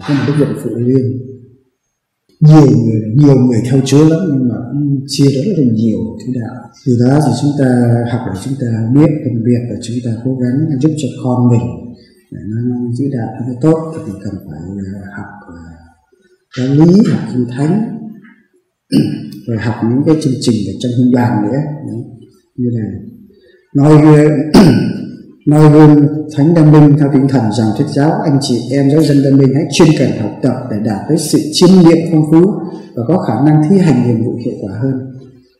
có 0.00 0.14
một 0.14 0.24
cái 0.26 0.36
Phật 0.38 0.60
phụ 0.62 0.70
liên 0.74 1.32
nhiều 2.40 2.66
người 2.84 3.00
nhiều 3.14 3.36
người 3.36 3.60
theo 3.70 3.80
Chúa 3.84 4.08
lắm, 4.08 4.20
nhưng 4.32 4.48
mà 4.48 4.54
cũng 4.72 5.04
chia 5.06 5.28
rất 5.44 5.52
là 5.58 5.64
nhiều 5.72 5.98
cái 6.18 6.34
đạo. 6.40 6.54
Từ 6.86 6.92
đó 7.00 7.20
thì 7.26 7.32
chúng 7.42 7.50
ta 7.58 7.68
học 8.12 8.20
để 8.26 8.40
chúng 8.44 8.54
ta 8.60 8.66
biết, 8.94 9.10
phân 9.24 9.44
biệt 9.44 9.60
và 9.70 9.76
chúng 9.82 9.96
ta 10.04 10.10
cố 10.24 10.36
gắng 10.36 10.80
giúp 10.80 10.90
cho 10.96 11.08
con 11.24 11.48
mình 11.48 11.66
để 12.30 12.38
nó 12.48 12.56
giữ 12.92 13.04
đạo 13.12 13.28
nó 13.48 13.54
tốt. 13.60 13.92
Thì 14.06 14.12
cần 14.24 14.34
phải 14.46 14.60
à, 14.94 15.00
học 15.16 15.54
à, 15.56 15.62
giáo 16.58 16.74
lý, 16.74 16.94
học 17.10 17.20
kinh 17.32 17.46
thánh, 17.50 17.98
rồi 19.46 19.58
học 19.58 19.74
những 19.90 20.02
cái 20.06 20.16
chương 20.22 20.38
trình 20.40 20.56
ở 20.68 20.74
trong 20.80 20.92
hình 20.98 21.12
đoàn 21.12 21.44
nữa. 21.44 21.58
Như 22.56 22.68
là 22.70 22.84
nói 23.74 24.02
nói 25.46 25.72
gương 25.72 25.96
thánh 26.36 26.54
đăng 26.54 26.72
minh 26.72 26.96
theo 26.98 27.08
tinh 27.12 27.28
thần 27.28 27.42
rằng 27.52 27.68
thuyết 27.76 27.86
giáo 27.88 28.10
anh 28.24 28.38
chị 28.40 28.60
em 28.70 28.90
giáo 28.90 29.02
dân 29.02 29.22
đăng 29.24 29.38
minh 29.38 29.48
hãy 29.54 29.64
chuyên 29.72 29.88
cần 29.98 30.10
học 30.20 30.30
tập 30.42 30.54
để 30.70 30.76
đạt 30.84 30.98
tới 31.08 31.18
sự 31.18 31.38
chiêm 31.52 31.68
nghiệm 31.80 31.98
phong 32.12 32.24
phú 32.30 32.52
và 32.94 33.02
có 33.08 33.18
khả 33.18 33.34
năng 33.46 33.62
thi 33.70 33.78
hành 33.78 34.06
nhiệm 34.06 34.24
vụ 34.24 34.32
hiệu 34.44 34.54
quả 34.62 34.72
hơn. 34.82 35.12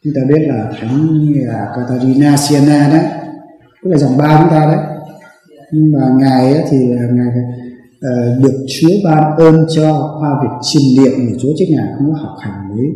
Chúng 0.05 0.13
ta 0.17 0.21
biết 0.29 0.41
là 0.49 0.73
thánh 0.81 1.19
là 1.35 1.67
Catarina 1.77 2.37
Siena 2.37 2.89
đấy 2.93 3.05
tức 3.85 3.91
là 3.91 3.99
dòng 3.99 4.17
ba 4.17 4.39
chúng 4.41 4.51
ta 4.51 4.67
đấy. 4.67 4.85
Nhưng 5.73 5.93
mà 5.93 6.09
ngài 6.19 6.53
ấy 6.53 6.65
thì 6.71 6.79
là 6.89 7.03
ngài 7.13 7.29
uh, 7.29 8.43
được 8.43 8.67
Chúa 8.69 8.95
ban 9.05 9.37
ơn 9.37 9.67
cho 9.77 10.17
qua 10.21 10.31
việc 10.43 10.59
chiêm 10.63 10.83
niệm 11.05 11.13
của 11.31 11.39
Chúa 11.43 11.49
chứ 11.59 11.65
ngài 11.71 11.87
không 11.99 12.13
có 12.13 12.19
học 12.19 12.37
hành 12.41 12.69
đấy 12.77 12.87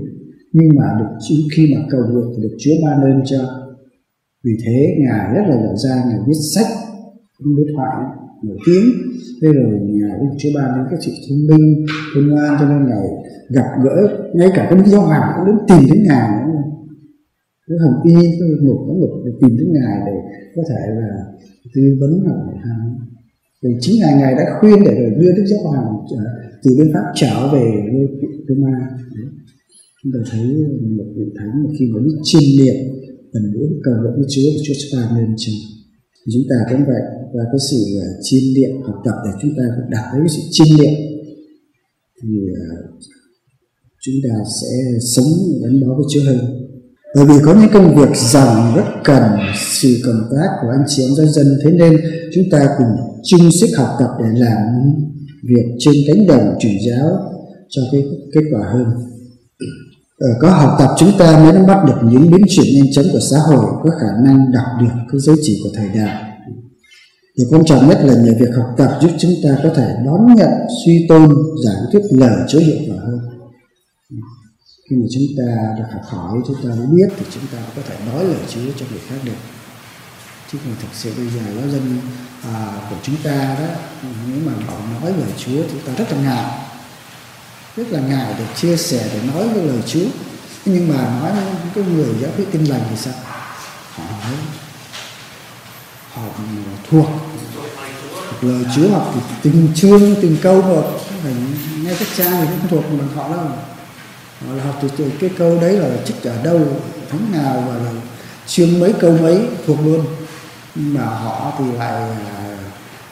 nhưng 0.59 0.69
mà 0.79 0.85
được 0.99 1.37
khi 1.57 1.75
mà 1.75 1.81
cầu 1.91 2.01
nguyện 2.11 2.43
được 2.43 2.57
Chúa 2.59 2.71
ban 2.85 3.01
ơn 3.01 3.23
cho 3.25 3.39
vì 4.47 4.55
thế, 4.65 4.79
ngài 5.05 5.35
rất 5.35 5.45
là 5.51 5.57
giỏi 5.63 5.77
ra, 5.85 5.95
ngài 6.09 6.21
viết 6.27 6.41
sách, 6.55 6.71
cũng 7.39 7.57
viết 7.57 7.69
thoại 7.77 7.97
nổi 8.47 8.59
tiếng. 8.67 8.87
Thế 9.43 9.49
rồi 9.57 9.71
ngài 10.01 10.19
đức 10.21 10.33
chúa 10.39 10.53
ban 10.57 10.69
đến 10.77 10.85
các 10.91 10.99
chị 11.01 11.13
thông 11.25 11.43
minh 11.51 11.87
thương 12.15 12.29
ngoan, 12.29 12.57
cho 12.61 12.69
nên 12.69 12.81
ngài 12.89 13.07
gặp 13.57 13.69
gỡ 13.85 13.97
ngay 14.35 14.49
cả 14.55 14.67
cái 14.71 14.79
đức 14.79 14.87
giáo 14.87 15.01
hoàng 15.01 15.29
cũng 15.37 15.47
đến 15.47 15.59
tìm 15.69 15.83
đến 15.93 16.03
ngài 16.09 16.29
nữa. 16.47 16.63
Cái 17.67 17.79
hồng 17.83 18.03
y 18.05 18.15
cái 18.39 18.49
ngục 18.63 18.79
cái 18.87 18.97
ngục 19.01 19.11
để 19.25 19.33
tìm 19.41 19.57
đến 19.59 19.69
ngài 19.73 19.97
để 20.07 20.17
có 20.57 20.63
thể 20.71 20.83
là 21.01 21.13
tư 21.75 21.83
vấn 22.01 22.13
hoặc 22.25 22.39
là 22.47 22.61
ham 22.65 22.97
thì 23.63 23.69
chính 23.81 24.01
ngài 24.01 24.15
ngài 24.15 24.35
đã 24.35 24.45
khuyên 24.61 24.79
để 24.87 24.95
rồi 25.01 25.11
đưa 25.21 25.33
đức 25.37 25.45
giáo 25.47 25.61
hoàng 25.71 25.87
à, 26.19 26.25
từ 26.63 26.71
bên 26.79 26.89
pháp 26.95 27.05
trở 27.15 27.53
về 27.53 27.67
Roma 28.49 28.77
chúng 30.03 30.13
ta 30.15 30.31
thấy 30.31 30.47
một 30.99 31.05
vị 31.17 31.25
thánh 31.39 31.65
mà 31.65 31.71
khi 31.79 31.85
mà 31.95 32.01
biết 32.05 32.17
chiêm 32.23 32.65
niệm 32.65 32.75
gần 33.37 33.53
gũi 33.55 33.69
cầu 33.85 33.95
nguyện 34.01 34.15
với 34.17 34.27
Chúa 34.35 34.49
thì 34.53 34.61
Chúa 34.65 34.75
sẽ 34.81 34.87
ban 34.93 35.17
lên 35.17 35.35
cho 35.37 35.53
thì 36.27 36.33
chúng 36.35 36.47
ta 36.51 36.57
cũng 36.71 36.87
vậy, 36.87 37.03
và 37.35 37.43
cái 37.53 37.61
sự 37.71 37.77
à, 38.07 38.09
chiêm 38.23 38.43
niệm 38.57 38.83
học 38.87 38.97
tập 39.05 39.15
để 39.25 39.31
chúng 39.43 39.55
ta 39.59 39.65
đạt 39.91 40.05
tới 40.13 40.21
cái 40.21 40.29
sự 40.29 40.43
chiêm 40.51 40.67
niệm. 40.79 40.95
Thì 42.23 42.29
à, 42.55 42.67
chúng 44.05 44.15
ta 44.25 44.35
sẽ 44.61 44.73
sống 45.15 45.31
gắn 45.63 45.81
bó 45.81 45.95
với 45.97 46.07
Chúa 46.13 46.25
hơn. 46.27 46.39
Bởi 47.15 47.25
vì 47.29 47.35
có 47.45 47.61
những 47.61 47.71
công 47.73 47.97
việc 47.97 48.17
rằng 48.33 48.73
rất 48.77 48.89
cần 49.05 49.23
sự 49.81 49.97
công 50.07 50.21
tác 50.33 50.49
của 50.63 50.69
anh 50.69 50.85
chị 50.87 51.03
em 51.03 51.15
giáo 51.17 51.27
dân, 51.27 51.47
thế 51.65 51.71
nên 51.71 51.93
chúng 52.35 52.45
ta 52.51 52.69
cùng 52.79 52.93
chung 53.25 53.51
sức 53.61 53.71
học 53.77 53.89
tập 54.01 54.11
để 54.21 54.27
làm 54.41 54.59
việc 55.43 55.67
trên 55.79 55.95
cánh 56.09 56.27
đồng 56.27 56.55
chủ 56.61 56.69
giáo 56.87 57.11
cho 57.69 57.83
cái 57.93 58.03
kết 58.35 58.43
quả 58.53 58.61
hơn. 58.73 58.87
Ờ, 60.19 60.29
có 60.41 60.51
học 60.51 60.77
tập 60.79 60.91
chúng 60.99 61.19
ta 61.19 61.39
mới 61.39 61.53
nắm 61.53 61.67
bắt 61.67 61.85
được 61.87 61.95
những 62.03 62.31
biến 62.31 62.43
chuyển 62.49 62.67
nhanh 62.75 62.93
chóng 62.93 63.05
của 63.13 63.21
xã 63.31 63.39
hội 63.39 63.67
có 63.83 63.91
khả 63.91 64.07
năng 64.25 64.53
đọc 64.53 64.67
được 64.81 64.95
các 65.13 65.19
giới 65.19 65.37
chỉ 65.43 65.61
của 65.65 65.71
thời 65.75 65.89
đại. 65.89 66.23
Điều 67.37 67.47
quan 67.51 67.65
trọng 67.65 67.89
nhất 67.89 67.99
là 68.05 68.15
nhờ 68.15 68.33
việc 68.41 68.51
học 68.57 68.67
tập 68.77 68.99
giúp 69.01 69.11
chúng 69.19 69.35
ta 69.45 69.59
có 69.63 69.69
thể 69.75 69.95
đón 70.07 70.35
nhận 70.35 70.51
suy 70.85 71.07
tôn 71.09 71.29
giải 71.65 71.77
thuyết 71.93 72.03
lời 72.11 72.37
chứa 72.49 72.59
hiệu 72.59 72.79
quả 72.89 72.97
hơn. 73.07 73.21
Khi 74.91 74.97
mà 74.97 75.07
chúng 75.15 75.23
ta 75.39 75.75
được 75.79 75.85
học 75.93 76.03
hỏi 76.05 76.39
chúng 76.47 76.57
ta 76.63 76.69
mới 76.69 76.87
biết 76.87 77.09
thì 77.19 77.27
chúng 77.35 77.43
ta 77.53 77.59
có 77.77 77.83
thể 77.89 77.97
nói 78.07 78.25
lời 78.25 78.41
Chúa 78.49 78.73
cho 78.77 78.87
người 78.91 79.01
khác 79.09 79.17
được. 79.25 79.41
Chứ 80.53 80.59
còn 80.65 80.75
thực 80.83 80.89
sự 80.93 81.13
bây 81.17 81.27
giờ 81.27 81.61
giáo 81.61 81.71
dân 81.71 81.83
à, 82.45 82.81
của 82.91 82.97
chúng 83.03 83.17
ta 83.23 83.57
đó 83.61 83.67
nếu 84.29 84.39
mà 84.47 84.53
họ 84.67 84.75
nói 85.01 85.13
lời 85.19 85.31
Chúa 85.37 85.63
thì 85.63 85.69
chúng 85.73 85.83
ta 85.87 86.05
rất 86.05 86.13
là 86.13 86.23
ngại 86.23 86.66
rất 87.77 87.85
là 87.91 88.01
ngại 88.01 88.35
để 88.39 88.45
chia 88.57 88.77
sẻ, 88.77 89.11
để 89.15 89.21
nói 89.35 89.49
với 89.49 89.65
lời 89.65 89.83
Chúa. 89.87 90.07
Nhưng 90.65 90.89
mà 90.89 91.21
nói 91.21 91.33
những 91.35 91.71
cái 91.75 91.95
người 91.95 92.15
giáo 92.21 92.31
thuyết 92.37 92.47
tin 92.53 92.65
lành 92.65 92.81
thì 92.91 92.97
sao? 92.97 93.15
Họ 93.97 94.05
nói, 94.23 94.39
họ 96.13 96.23
thuộc. 96.91 97.07
Lời 98.41 98.65
Chúa 98.77 98.89
học 98.89 99.13
thì 99.15 99.21
từng 99.43 99.69
chương 99.75 100.15
từng 100.23 100.37
câu 100.43 100.63
một. 100.63 101.01
Phải 101.23 101.33
nghe 101.83 101.95
các 101.99 102.09
cha 102.17 102.31
thì 102.31 102.47
cũng 102.47 102.69
thuộc 102.71 102.85
bằng 102.99 103.09
họ 103.17 103.29
đâu. 103.37 103.47
Họ 104.47 104.55
là 104.55 104.65
học 104.65 104.79
từ 104.83 104.89
từ 104.97 105.11
cái 105.21 105.31
câu 105.39 105.59
đấy 105.61 105.73
là 105.73 105.89
chức 106.07 106.25
ở 106.25 106.43
đâu, 106.43 106.61
thánh 107.11 107.33
nào 107.33 107.65
và 107.69 107.75
là 107.75 107.91
chương 108.47 108.81
mấy 108.81 108.93
câu 109.01 109.19
mấy 109.23 109.41
thuộc 109.67 109.79
luôn. 109.85 110.07
Nhưng 110.75 110.95
mà 110.95 111.05
họ 111.05 111.53
thì 111.59 111.65
lại 111.79 111.93
à, 111.93 112.59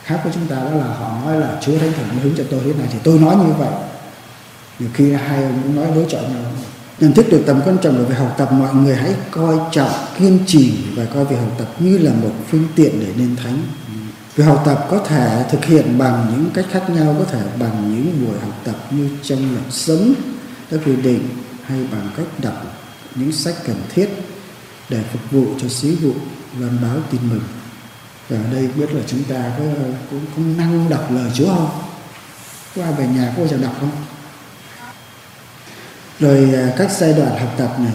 khác 0.04 0.20
với 0.24 0.32
chúng 0.34 0.46
ta 0.46 0.56
đó 0.56 0.70
là 0.70 0.84
họ 0.84 1.18
nói 1.24 1.40
là 1.40 1.58
Chúa 1.62 1.78
Thánh 1.78 1.92
Thần 1.92 2.18
hướng 2.22 2.34
cho 2.36 2.44
tôi. 2.50 2.60
Thế 2.64 2.72
này 2.72 2.88
thì 2.92 2.98
tôi 3.04 3.18
nói 3.18 3.36
như 3.36 3.52
vậy 3.58 3.70
nhiều 4.78 4.88
khi 4.94 5.12
hai 5.12 5.42
ông 5.42 5.60
cũng 5.62 5.76
nói 5.76 5.86
đối 5.94 6.06
chọi 6.08 6.22
nhau. 6.22 6.42
Nhận 7.00 7.12
thức 7.12 7.26
được 7.30 7.42
tầm 7.46 7.60
quan 7.64 7.78
trọng 7.82 7.96
của 7.98 8.04
việc 8.04 8.18
học 8.18 8.34
tập, 8.38 8.52
mọi 8.52 8.74
người 8.74 8.96
hãy 8.96 9.14
coi 9.30 9.58
trọng, 9.72 9.90
kiên 10.18 10.38
trì 10.46 10.74
và 10.94 11.04
coi 11.04 11.24
việc 11.24 11.36
học 11.36 11.52
tập 11.58 11.68
như 11.78 11.98
là 11.98 12.12
một 12.12 12.32
phương 12.50 12.66
tiện 12.76 13.00
để 13.00 13.06
nên 13.16 13.36
thánh. 13.36 13.62
Việc 14.36 14.44
học 14.44 14.62
tập 14.66 14.86
có 14.90 14.98
thể 14.98 15.44
thực 15.50 15.64
hiện 15.64 15.98
bằng 15.98 16.26
những 16.30 16.50
cách 16.54 16.66
khác 16.70 16.90
nhau, 16.90 17.16
có 17.18 17.24
thể 17.24 17.42
bằng 17.60 17.94
những 17.94 18.26
buổi 18.26 18.40
học 18.40 18.60
tập 18.64 18.76
như 18.90 19.08
trong 19.22 19.52
luật 19.52 19.64
sống 19.70 20.14
đã 20.70 20.78
quy 20.86 20.96
định, 20.96 21.28
hay 21.64 21.78
bằng 21.92 22.10
cách 22.16 22.26
đọc 22.42 22.64
những 23.14 23.32
sách 23.32 23.54
cần 23.66 23.76
thiết 23.94 24.08
để 24.88 25.00
phục 25.12 25.30
vụ 25.30 25.46
cho 25.60 25.68
sứ 25.68 25.96
vụ, 26.02 26.12
loan 26.60 26.78
báo 26.82 26.96
tin 27.10 27.20
mừng. 27.30 27.40
Và 28.28 28.36
ở 28.36 28.52
đây 28.52 28.68
biết 28.76 28.94
là 28.94 29.00
chúng 29.06 29.24
ta 29.24 29.52
có, 29.58 29.64
cũng 30.10 30.20
cũng 30.36 30.56
năng 30.56 30.88
đọc 30.90 31.10
lời 31.10 31.30
Chúa 31.34 31.46
không? 31.46 31.70
Qua 32.74 32.90
về 32.90 33.06
nhà 33.06 33.32
có 33.36 33.42
bao 33.42 33.48
giờ 33.48 33.56
đọc 33.62 33.76
không? 33.80 33.90
Rồi 36.24 36.54
à, 36.54 36.72
các 36.78 36.90
giai 36.98 37.12
đoạn 37.12 37.38
học 37.38 37.54
tập 37.58 37.76
này. 37.78 37.92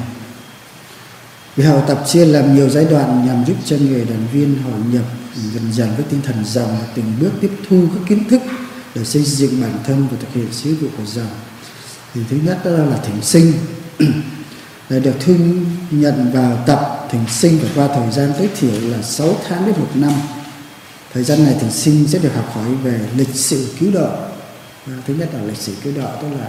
Vì 1.56 1.64
học 1.64 1.86
tập 1.88 2.04
chia 2.08 2.26
làm 2.26 2.56
nhiều 2.56 2.70
giai 2.70 2.86
đoạn 2.86 3.28
nhằm 3.28 3.44
giúp 3.48 3.58
cho 3.66 3.78
người 3.78 4.06
đoàn 4.06 4.28
viên 4.34 4.64
hội 4.64 4.80
nhập, 4.94 5.04
dần 5.54 5.74
dần 5.74 5.90
với 5.96 6.06
tinh 6.10 6.22
thần 6.24 6.46
dòng 6.46 6.78
và 6.82 6.88
từng 6.96 7.14
bước 7.22 7.32
tiếp 7.42 7.52
thu 7.70 7.88
các 7.94 8.02
kiến 8.10 8.30
thức 8.30 8.42
để 8.96 9.04
xây 9.04 9.24
dựng 9.24 9.62
bản 9.62 9.72
thân 9.84 10.08
và 10.12 10.18
thực 10.22 10.34
hiện 10.34 10.48
sứ 10.52 10.76
vụ 10.76 10.88
của 10.98 11.06
dòng 11.06 11.32
thì 12.14 12.22
thứ 12.30 12.38
nhất 12.46 12.58
đó 12.66 12.72
là 12.72 12.98
thỉnh 12.98 13.22
sinh. 13.22 13.54
Để 14.90 15.00
được 15.00 15.14
thư 15.20 15.36
nhận 15.92 16.32
vào 16.34 16.64
tập 16.68 17.08
thỉnh 17.12 17.26
sinh 17.30 17.60
phải 17.60 17.70
qua 17.76 17.96
thời 17.96 18.12
gian 18.12 18.34
tối 18.38 18.50
thiểu 18.60 18.90
là 18.92 19.02
6 19.02 19.36
tháng 19.48 19.66
đến 19.66 19.76
một 19.78 19.90
năm. 19.96 20.12
Thời 21.14 21.24
gian 21.24 21.44
này 21.44 21.56
thỉnh 21.62 21.72
sinh 21.72 22.08
sẽ 22.08 22.20
được 22.20 22.36
học 22.36 22.50
hỏi 22.54 22.76
về 22.84 23.00
lịch 23.16 23.36
sử 23.36 23.68
cứu 23.80 23.92
độ. 23.92 24.10
Thứ 25.08 25.14
nhất 25.14 25.30
là 25.34 25.42
lịch 25.44 25.58
sử 25.58 25.74
cứu 25.84 25.94
độ, 25.96 26.08
tức 26.22 26.28
là 26.40 26.48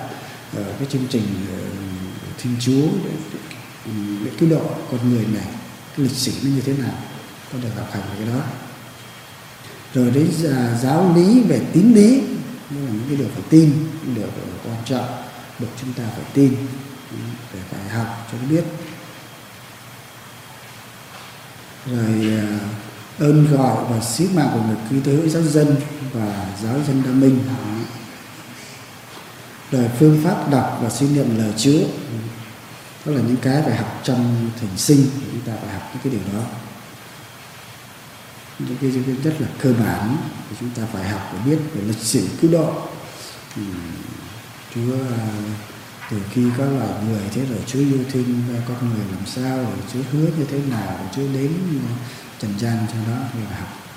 Ờ, 0.57 0.65
cái 0.79 0.89
chương 0.91 1.07
trình 1.11 1.23
ờ, 1.53 1.59
thiên 2.39 2.57
chúa 2.61 2.89
để, 3.05 3.11
để, 4.25 4.31
cứu 4.39 4.51
độ 4.51 4.63
con 4.91 5.11
người 5.11 5.27
này 5.35 5.47
cái 5.97 6.07
lịch 6.07 6.13
sử 6.13 6.33
nó 6.43 6.51
như 6.51 6.61
thế 6.61 6.73
nào 6.73 6.95
có 7.53 7.59
được 7.63 7.69
học 7.77 7.89
hành 7.93 8.03
cái 8.19 8.27
đó. 8.27 8.41
Rồi 9.95 10.11
đến 10.11 10.31
giáo 10.83 11.13
lý 11.17 11.43
về 11.43 11.61
tín 11.73 11.93
lý 11.95 12.21
đó 12.71 12.77
là 12.81 12.91
những 12.91 13.05
cái 13.09 13.17
điều 13.17 13.29
phải 13.35 13.43
tin 13.51 13.73
những 14.05 14.15
điều 14.15 14.27
quan 14.65 14.77
trọng 14.85 15.07
được 15.59 15.69
chúng 15.81 15.93
ta 15.93 16.05
phải 16.15 16.25
tin 16.35 16.57
để 17.55 17.61
phải 17.71 17.89
học 17.89 18.29
cho 18.33 18.39
biết. 18.51 18.65
Rồi 21.87 22.39
ờ, 23.19 23.27
ơn 23.27 23.57
gọi 23.57 23.85
và 23.91 24.01
sứ 24.01 24.29
mạng 24.35 24.51
của 24.55 24.63
người 24.63 24.77
cứu 24.91 25.01
thế 25.05 25.29
giáo 25.29 25.43
dân 25.43 25.77
và 26.13 26.47
giáo 26.63 26.75
dân 26.87 27.03
đa 27.07 27.11
minh 27.11 27.39
rồi 29.71 29.91
phương 29.99 30.21
pháp 30.25 30.51
đọc 30.51 30.79
và 30.83 30.91
suy 30.91 31.09
niệm 31.09 31.39
lời 31.39 31.53
Chúa. 31.57 31.81
Đó 33.05 33.13
là 33.13 33.21
những 33.21 33.37
cái 33.43 33.63
phải 33.63 33.77
học 33.77 34.01
trong 34.05 34.51
thỉnh 34.61 34.77
sinh 34.77 35.07
chúng 35.33 35.41
ta 35.41 35.53
phải 35.63 35.75
học 35.75 35.83
những 35.93 36.03
cái 36.03 36.13
điều 36.13 36.35
đó. 36.35 36.45
Những 38.59 38.77
cái, 38.81 38.91
những 38.91 39.05
cái 39.05 39.15
rất 39.25 39.41
là 39.41 39.49
cơ 39.63 39.73
bản 39.73 40.17
thì 40.51 40.57
chúng 40.61 40.71
ta 40.71 40.83
phải 40.93 41.09
học 41.09 41.33
để 41.33 41.39
biết 41.51 41.59
về 41.75 41.83
lịch 41.83 42.03
sử 42.03 42.29
cứu 42.41 42.51
độ. 42.53 42.73
Ừ, 43.57 43.63
Chúa 44.75 44.95
à, 44.95 45.29
từ 46.11 46.17
khi 46.31 46.43
có 46.59 46.65
loài 46.65 46.89
người 47.09 47.23
thế 47.31 47.45
rồi 47.47 47.59
Chúa 47.67 47.79
yêu 47.79 47.99
thương 48.13 48.43
con 48.69 48.91
người 48.91 49.05
làm 49.17 49.27
sao 49.27 49.57
rồi 49.57 49.79
Chúa 49.93 50.01
hứa 50.13 50.27
như 50.39 50.45
thế 50.51 50.59
nào 50.71 50.97
rồi 50.99 51.09
Chúa 51.17 51.35
đến 51.35 51.53
à, 51.89 51.93
trần 52.39 52.51
gian 52.59 52.87
cho 52.93 53.13
đó 53.13 53.19
thì 53.33 53.41
học. 53.59 53.69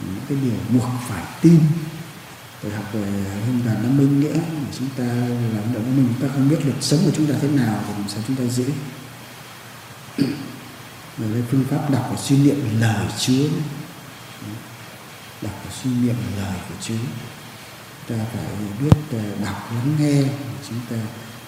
Những 0.00 0.20
cái 0.28 0.38
điều 0.42 0.58
buộc 0.80 0.88
phải 1.08 1.24
tin 1.42 1.60
rồi 2.62 2.72
học 2.72 2.84
về 2.92 3.00
hưng 3.46 3.62
đàn 3.66 3.82
nó 3.82 3.88
minh 3.88 4.20
nghĩa 4.20 4.40
chúng 4.78 4.88
ta 4.96 5.04
làm 5.54 5.74
động 5.74 5.82
nó 5.86 5.96
minh 5.96 6.14
ta 6.20 6.28
không 6.34 6.48
biết 6.48 6.58
luật 6.64 6.76
sống 6.80 7.00
của 7.04 7.10
chúng 7.16 7.26
ta 7.26 7.34
thế 7.42 7.48
nào 7.48 7.80
thì 7.86 7.92
làm 7.92 8.08
sao 8.08 8.22
chúng 8.26 8.36
ta 8.36 8.44
giữ. 8.44 8.64
Rồi 11.18 11.30
cái 11.32 11.42
phương 11.50 11.64
pháp 11.70 11.90
đọc 11.90 12.08
và 12.10 12.16
suy 12.16 12.36
niệm 12.36 12.80
lời 12.80 13.06
Chúa. 13.18 13.48
Đọc 15.42 15.52
và 15.64 15.70
suy 15.82 15.90
niệm 15.90 16.16
lời 16.36 16.54
của 16.68 16.74
Chúa. 16.82 16.94
Ta 18.08 18.14
phải 18.32 18.44
biết 18.80 19.18
à, 19.18 19.24
đọc 19.44 19.72
lắng 19.74 19.96
nghe 19.98 20.22
chúng 20.68 20.80
ta 20.90 20.96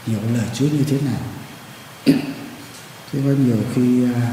hiểu 0.07 0.21
lời 0.35 0.47
Chúa 0.55 0.67
như 0.67 0.85
thế 0.85 0.99
nào. 1.01 1.21
Thế 3.13 3.21
có 3.25 3.31
nhiều 3.45 3.59
khi 3.75 4.05
à, 4.15 4.33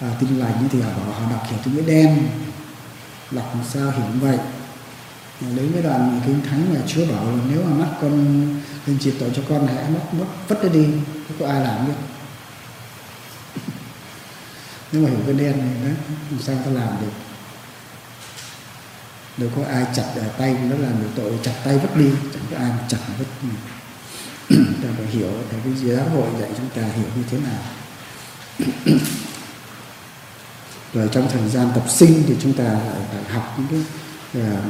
à 0.00 0.10
tin 0.20 0.38
lành 0.38 0.68
thì 0.72 0.80
họ 0.80 0.90
họ 0.90 1.30
đọc 1.30 1.46
hiểu 1.50 1.58
tiếng 1.64 1.76
nghĩa 1.76 1.82
đen. 1.82 2.28
Đọc 3.30 3.54
làm 3.54 3.64
sao 3.72 3.90
hiểu 3.90 4.06
như 4.14 4.20
vậy? 4.20 4.38
Lấy 5.40 5.70
cái 5.72 5.82
đoạn 5.82 6.20
kinh 6.26 6.40
thánh 6.50 6.74
mà 6.74 6.80
Chúa 6.86 7.06
bảo 7.06 7.24
là 7.24 7.38
nếu 7.50 7.62
mà 7.64 7.76
mắt 7.76 7.92
con 8.00 8.12
lên 8.86 8.98
chịu 9.00 9.12
tội 9.20 9.30
cho 9.36 9.42
con 9.48 9.66
hãy 9.66 9.90
mất 9.90 10.14
mất, 10.18 10.26
vứt 10.48 10.58
nó 10.62 10.68
đi 10.68 10.84
không 11.28 11.36
có 11.40 11.46
ai 11.46 11.60
làm 11.60 11.86
được. 11.86 11.92
Nếu 14.92 15.02
mà 15.02 15.08
hiểu 15.10 15.18
cái 15.26 15.34
đen 15.34 15.58
này 15.58 15.74
đó 15.84 15.90
làm 16.30 16.40
sao 16.40 16.56
ta 16.64 16.70
làm 16.70 16.88
được? 17.00 17.12
Đâu 19.36 19.50
có 19.56 19.62
ai 19.72 19.86
chặt 19.94 20.12
ở 20.16 20.28
tay 20.38 20.56
nó 20.70 20.76
làm 20.76 21.02
được 21.02 21.08
tội, 21.16 21.32
chặt 21.42 21.54
tay 21.64 21.78
vứt 21.78 21.96
đi 21.96 22.10
chẳng 22.34 22.42
có 22.50 22.56
ai 22.56 22.70
chặt 22.88 22.98
vứt 23.18 23.26
đi. 23.42 23.48
Ta 24.82 24.88
phải 24.96 25.06
hiểu 25.06 25.30
thì 25.50 25.56
cái 25.64 25.72
giáo 25.74 26.08
hội 26.08 26.28
dạy 26.40 26.50
chúng 26.56 26.68
ta 26.68 26.82
hiểu 26.82 27.06
như 27.16 27.22
thế 27.30 27.38
nào. 27.38 27.62
Rồi 30.94 31.08
trong 31.12 31.28
thời 31.32 31.48
gian 31.48 31.70
tập 31.74 31.84
sinh 31.88 32.22
thì 32.26 32.36
chúng 32.42 32.52
ta 32.52 32.64
lại 32.64 33.00
phải 33.12 33.34
học 33.34 33.54
những 33.58 33.66
cái 33.70 33.80
Ờ, 34.34 34.62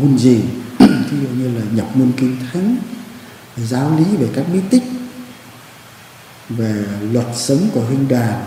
môn 0.00 0.18
gì? 0.18 0.40
Ví 0.78 1.18
dụ 1.22 1.28
như 1.28 1.58
là 1.58 1.64
nhập 1.72 1.96
môn 1.96 2.12
kinh 2.16 2.36
thánh 2.52 2.76
giáo 3.56 3.98
lý 3.98 4.16
về 4.16 4.28
các 4.34 4.44
bí 4.52 4.60
tích, 4.70 4.82
về 6.48 6.84
luật 7.12 7.26
sống 7.34 7.68
của 7.74 7.80
huynh 7.80 8.08
đàn 8.08 8.44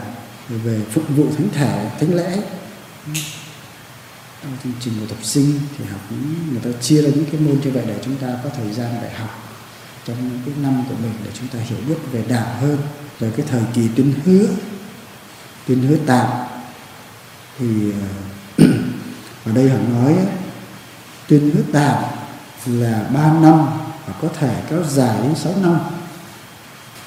về 0.50 0.82
phục 0.92 1.04
vụ 1.16 1.28
thánh 1.38 1.50
thể 1.54 1.90
thánh 2.00 2.16
lễ. 2.16 2.40
Trong 4.44 4.58
chương 4.64 4.74
trình 4.80 4.94
của 5.00 5.06
tập 5.10 5.24
sinh 5.24 5.60
thì 5.78 5.86
học 5.86 6.02
người 6.52 6.62
ta 6.64 6.80
chia 6.82 7.02
ra 7.02 7.10
những 7.16 7.26
cái 7.32 7.42
môn 7.42 7.60
như 7.64 7.72
vậy 7.72 7.84
để 7.88 8.00
chúng 8.06 8.16
ta 8.16 8.28
có 8.44 8.50
thời 8.58 8.74
gian 8.74 8.90
để 9.02 9.10
học 9.10 9.60
trong 10.06 10.30
những 10.30 10.40
cái 10.46 10.54
năm 10.64 10.84
của 10.90 10.96
mình 11.02 11.14
để 11.26 11.32
chúng 11.40 11.48
ta 11.48 11.60
hiểu 11.60 11.78
biết 11.88 11.96
về 12.12 12.24
đạo 12.28 12.58
hơn. 12.62 12.78
Rồi 13.20 13.32
cái 13.38 13.46
thời 13.50 13.62
kỳ 13.74 13.82
tuyên 13.96 14.14
hứa 14.26 14.48
tuyên 15.68 15.82
hứa 15.82 15.98
tạm 16.06 16.28
thì 17.60 17.92
ờ, 18.58 18.66
ở 19.46 19.52
đây 19.52 19.70
họ 19.70 19.78
nói 19.78 20.16
tuyên 21.28 21.52
hứa 21.56 21.62
tạm 21.74 22.04
là 22.66 23.04
3 23.14 23.34
năm 23.34 23.68
và 24.08 24.14
có 24.22 24.28
thể 24.40 24.64
kéo 24.70 24.84
dài 24.84 25.18
đến 25.24 25.36
6 25.36 25.54
năm. 25.62 25.80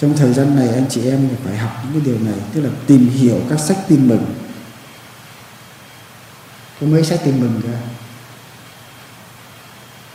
Trong 0.01 0.17
thời 0.17 0.33
gian 0.33 0.57
này, 0.57 0.69
anh 0.69 0.87
chị 0.91 1.11
em 1.11 1.29
phải 1.45 1.57
học 1.57 1.73
những 1.85 1.93
cái 1.93 2.13
điều 2.13 2.25
này, 2.25 2.41
tức 2.55 2.61
là 2.61 2.71
tìm 2.87 3.09
hiểu 3.09 3.41
các 3.51 3.61
sách 3.61 3.79
tin 3.89 4.09
mừng. 4.09 4.35
Có 6.81 6.87
mấy 6.87 7.05
sách 7.05 7.21
tin 7.25 7.41
mừng 7.41 7.61
kìa 7.63 7.79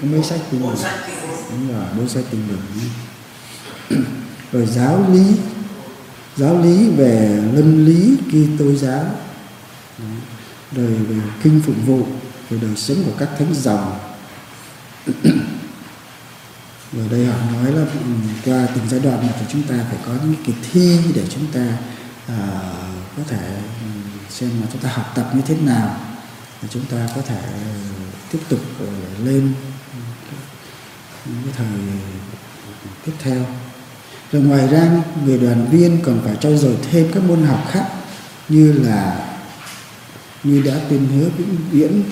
có 0.02 0.08
mấy 0.12 0.24
sách 0.24 0.40
tin 0.52 0.62
mừng? 0.62 0.76
Đúng 1.52 1.74
rồi, 1.74 1.86
bốn 1.98 2.10
sách 2.10 2.24
tin 2.32 2.42
mừng. 2.48 2.62
Rồi 4.52 4.66
giáo 4.66 5.06
lý 5.12 5.24
giáo 6.36 6.62
lý 6.62 6.90
về 6.90 7.42
luân 7.54 7.86
lý, 7.86 8.18
Kitô 8.28 8.76
giáo. 8.76 9.06
Rồi 10.72 10.88
về 10.88 11.16
kinh 11.44 11.62
phụng 11.66 11.86
vụ 11.86 12.06
về 12.50 12.58
đời 12.62 12.76
sống 12.76 12.98
của 13.06 13.12
các 13.20 13.30
thánh 13.40 13.54
dòng. 13.54 14.00
Và 16.92 17.04
đây 17.12 17.26
họ 17.26 17.38
nói 17.54 17.72
là 17.72 17.82
ừ, 17.82 18.12
qua 18.46 18.68
từng 18.76 18.90
giai 18.90 19.00
đoạn 19.00 19.28
thì 19.40 19.46
chúng 19.52 19.64
ta 19.64 19.76
phải 19.90 19.98
có 20.06 20.14
những 20.24 20.44
kỳ 20.46 20.54
thi 20.72 21.00
để 21.16 21.24
chúng 21.30 21.46
ta 21.52 21.78
uh, 22.26 23.18
có 23.18 23.24
thể 23.28 23.56
ừ, 23.58 23.88
xem 24.30 24.50
mà 24.62 24.68
chúng 24.72 24.82
ta 24.82 24.90
học 24.90 25.12
tập 25.16 25.30
như 25.36 25.42
thế 25.48 25.56
nào 25.56 26.00
để 26.62 26.68
chúng 26.72 26.86
ta 26.86 27.08
có 27.16 27.22
thể 27.22 27.42
ừ, 27.46 28.04
tiếp 28.32 28.40
tục 28.50 28.60
ờ, 28.80 28.86
lên 29.24 29.54
những 31.26 31.44
cái 31.44 31.54
thời 31.58 31.68
tiếp 33.06 33.12
theo. 33.20 33.46
Rồi 34.32 34.42
ngoài 34.42 34.68
ra 34.68 34.92
người 35.26 35.38
đoàn 35.38 35.68
viên 35.72 36.02
còn 36.04 36.22
phải 36.26 36.36
trau 36.42 36.58
dồi 36.58 36.78
thêm 36.92 37.12
các 37.14 37.24
môn 37.24 37.44
học 37.44 37.68
khác 37.72 37.86
như 38.50 38.72
là 38.72 39.30
như 40.44 40.62
đã 40.62 40.74
tuyên 40.90 41.08
hứa 41.08 41.30
vĩnh 41.38 41.58
viễn 41.72 42.04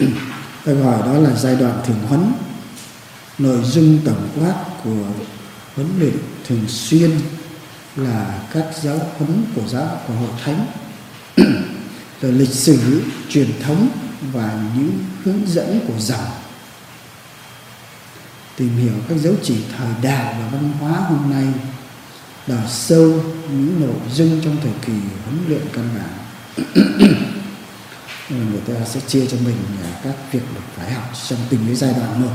ta 0.64 0.72
gọi 0.72 0.98
đó 1.02 1.12
là 1.12 1.36
giai 1.36 1.56
đoạn 1.56 1.80
thường 1.86 2.00
huấn, 2.08 2.32
nội 3.38 3.58
dung 3.64 3.98
tổng 4.04 4.28
quát 4.40 4.54
của 4.84 5.06
huấn 5.76 5.88
luyện 5.98 6.16
thường 6.48 6.64
xuyên 6.68 7.10
là 7.96 8.38
các 8.52 8.64
giáo 8.82 8.98
huấn 9.18 9.44
của 9.54 9.68
giáo 9.68 10.00
của 10.06 10.14
hội 10.14 10.30
thánh, 10.44 10.66
rồi 12.22 12.32
lịch 12.32 12.52
sử, 12.52 13.02
truyền 13.28 13.48
thống 13.62 13.88
và 14.32 14.64
những 14.76 15.04
hướng 15.24 15.46
dẫn 15.46 15.80
của 15.88 15.98
dòng 15.98 16.30
tìm 18.60 18.76
hiểu 18.76 18.92
các 19.08 19.18
dấu 19.18 19.34
chỉ 19.42 19.54
thời 19.78 19.88
đại 20.02 20.34
và 20.38 20.48
văn 20.52 20.72
hóa 20.80 20.92
hôm 20.92 21.30
nay, 21.30 21.46
đào 22.46 22.68
sâu 22.68 23.24
những 23.50 23.80
nội 23.80 24.10
dung 24.12 24.40
trong 24.44 24.56
thời 24.62 24.72
kỳ 24.86 24.92
huấn 25.24 25.38
luyện 25.48 25.62
căn 25.72 25.88
bản. 25.94 26.10
người 28.30 28.60
ta 28.66 28.84
sẽ 28.86 29.00
chia 29.00 29.26
cho 29.26 29.36
mình 29.44 29.56
à, 29.84 29.90
các 30.04 30.14
việc 30.32 30.42
được 30.54 30.60
phải 30.76 30.92
học 30.92 31.10
trong 31.28 31.38
từng 31.50 31.60
cái 31.66 31.74
giai 31.74 31.92
đoạn 31.92 32.22
một. 32.22 32.34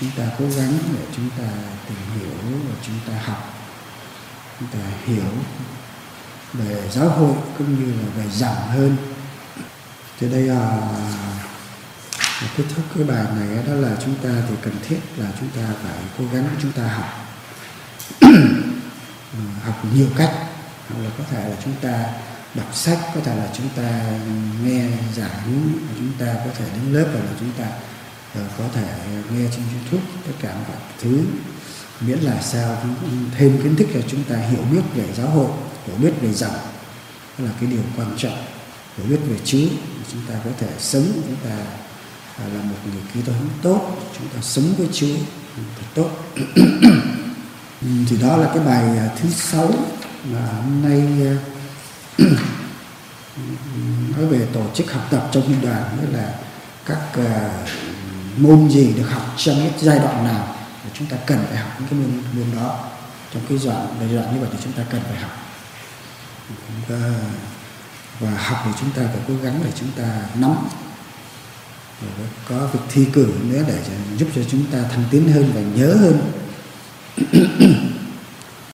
Chúng 0.00 0.10
ta 0.16 0.24
cố 0.38 0.44
gắng 0.56 0.78
để 0.92 1.04
chúng 1.16 1.30
ta 1.30 1.44
tìm 1.88 1.98
hiểu 2.18 2.58
và 2.68 2.74
chúng 2.86 2.98
ta 3.08 3.20
học, 3.24 3.54
chúng 4.58 4.68
ta 4.68 4.78
hiểu 5.04 5.24
về 6.52 6.90
giáo 6.90 7.08
hội 7.08 7.34
cũng 7.58 7.78
như 7.78 7.92
là 7.92 8.08
về 8.16 8.30
giảng 8.30 8.68
hơn. 8.68 8.96
Thì 10.20 10.28
đây 10.28 10.42
là 10.42 10.80
kết 12.56 12.64
thúc 12.76 12.84
cái 12.94 13.04
bài 13.04 13.26
này 13.36 13.64
đó 13.66 13.74
là 13.74 13.96
chúng 14.04 14.14
ta 14.14 14.30
thì 14.48 14.54
cần 14.62 14.74
thiết 14.88 14.98
là 15.16 15.26
chúng 15.40 15.48
ta 15.48 15.62
phải 15.82 15.98
cố 16.18 16.24
gắng 16.32 16.48
chúng 16.62 16.72
ta 16.72 16.82
học. 16.82 17.08
Ừ, 19.34 19.40
học 19.64 19.84
nhiều 19.94 20.06
cách, 20.16 20.32
hoặc 20.88 21.04
là 21.04 21.10
có 21.18 21.24
thể 21.30 21.48
là 21.48 21.56
chúng 21.64 21.74
ta 21.82 22.04
đọc 22.54 22.74
sách 22.74 22.98
có 23.14 23.20
thể 23.20 23.36
là 23.36 23.48
chúng 23.56 23.68
ta 23.76 24.18
nghe 24.64 24.88
giảng, 25.16 25.72
chúng 25.98 26.12
ta 26.18 26.34
có 26.44 26.50
thể 26.58 26.64
đến 26.74 26.92
lớp 26.92 27.08
hoặc 27.12 27.24
là 27.24 27.32
chúng 27.40 27.52
ta 27.58 27.64
ờ, 28.34 28.40
có 28.58 28.64
thể 28.74 28.88
nghe 29.30 29.48
trên 29.50 29.62
youtube, 29.74 30.12
tất 30.26 30.32
cả 30.40 30.54
mọi 30.68 30.76
thứ. 31.00 31.24
Miễn 32.00 32.18
là 32.18 32.42
sao 32.42 32.76
thêm 33.38 33.58
kiến 33.62 33.76
thức 33.76 33.86
cho 33.94 34.00
chúng 34.08 34.24
ta 34.24 34.36
hiểu 34.36 34.62
biết 34.72 34.82
về 34.94 35.04
giáo 35.16 35.30
hội, 35.30 35.50
hiểu 35.86 35.96
biết 35.96 36.12
về 36.20 36.32
dòng. 36.34 36.54
Đó 37.38 37.44
là 37.44 37.50
cái 37.60 37.70
điều 37.70 37.82
quan 37.96 38.08
trọng, 38.16 38.44
hiểu 38.96 39.06
biết 39.06 39.20
về 39.28 39.36
Chúa 39.44 39.68
chúng 40.12 40.20
ta 40.28 40.34
có 40.44 40.50
thể 40.58 40.68
sống, 40.78 41.06
chúng 41.14 41.36
ta 41.44 41.56
à, 42.38 42.44
là 42.54 42.62
một 42.62 42.76
người 42.92 43.02
ký 43.14 43.20
toán 43.22 43.38
tốt, 43.62 43.96
chúng 44.18 44.28
ta 44.28 44.40
sống 44.42 44.74
với 44.78 44.88
Chúa, 44.92 45.16
thật 45.56 45.86
tốt. 45.94 46.10
Thì 48.08 48.16
đó 48.22 48.36
là 48.36 48.50
cái 48.54 48.64
bài 48.64 48.98
à, 48.98 49.08
thứ 49.20 49.28
sáu 49.30 49.70
mà 50.32 50.40
hôm 50.40 50.82
nay 50.82 51.26
à, 51.26 51.34
nói 54.16 54.26
về 54.30 54.46
tổ 54.52 54.62
chức 54.74 54.92
học 54.92 55.06
tập 55.10 55.28
trong 55.32 55.48
liên 55.48 55.60
đoàn 55.62 55.82
nghĩa 55.96 56.18
là 56.18 56.34
các 56.86 57.00
uh, 57.18 57.68
môn 58.36 58.70
gì 58.70 58.92
được 58.96 59.06
học 59.10 59.34
trong 59.36 59.56
cái 59.56 59.72
giai 59.78 59.98
đoạn 59.98 60.24
nào 60.24 60.56
và 60.84 60.90
chúng 60.94 61.06
ta 61.06 61.16
cần 61.26 61.44
phải 61.48 61.56
học 61.56 61.70
những 61.78 61.88
cái 61.88 61.98
môn 61.98 62.22
môn 62.32 62.56
đó. 62.56 62.84
Trong 63.34 63.42
cái 63.48 63.58
đoạn 63.64 63.86
giai 64.00 64.08
đoạn 64.14 64.34
như 64.34 64.40
vậy 64.40 64.48
thì 64.52 64.58
chúng 64.64 64.72
ta 64.72 64.82
cần 64.90 65.00
phải 65.08 65.20
học. 65.20 65.30
Và, 66.88 67.14
và 68.20 68.30
học 68.30 68.58
thì 68.64 68.70
chúng 68.80 68.90
ta 68.90 69.02
phải 69.12 69.22
cố 69.28 69.34
gắng 69.42 69.60
để 69.64 69.70
chúng 69.80 69.90
ta 69.96 70.20
nắm. 70.34 70.56
Rồi 72.02 72.28
có 72.48 72.66
việc 72.66 72.80
thi 72.88 73.06
cử 73.12 73.34
nữa 73.42 73.62
để 73.68 73.78
giúp 74.16 74.28
cho 74.34 74.42
chúng 74.50 74.66
ta 74.66 74.78
thăng 74.82 75.04
tiến 75.10 75.32
hơn 75.32 75.52
và 75.54 75.60
nhớ 75.60 75.94
hơn. 75.94 76.20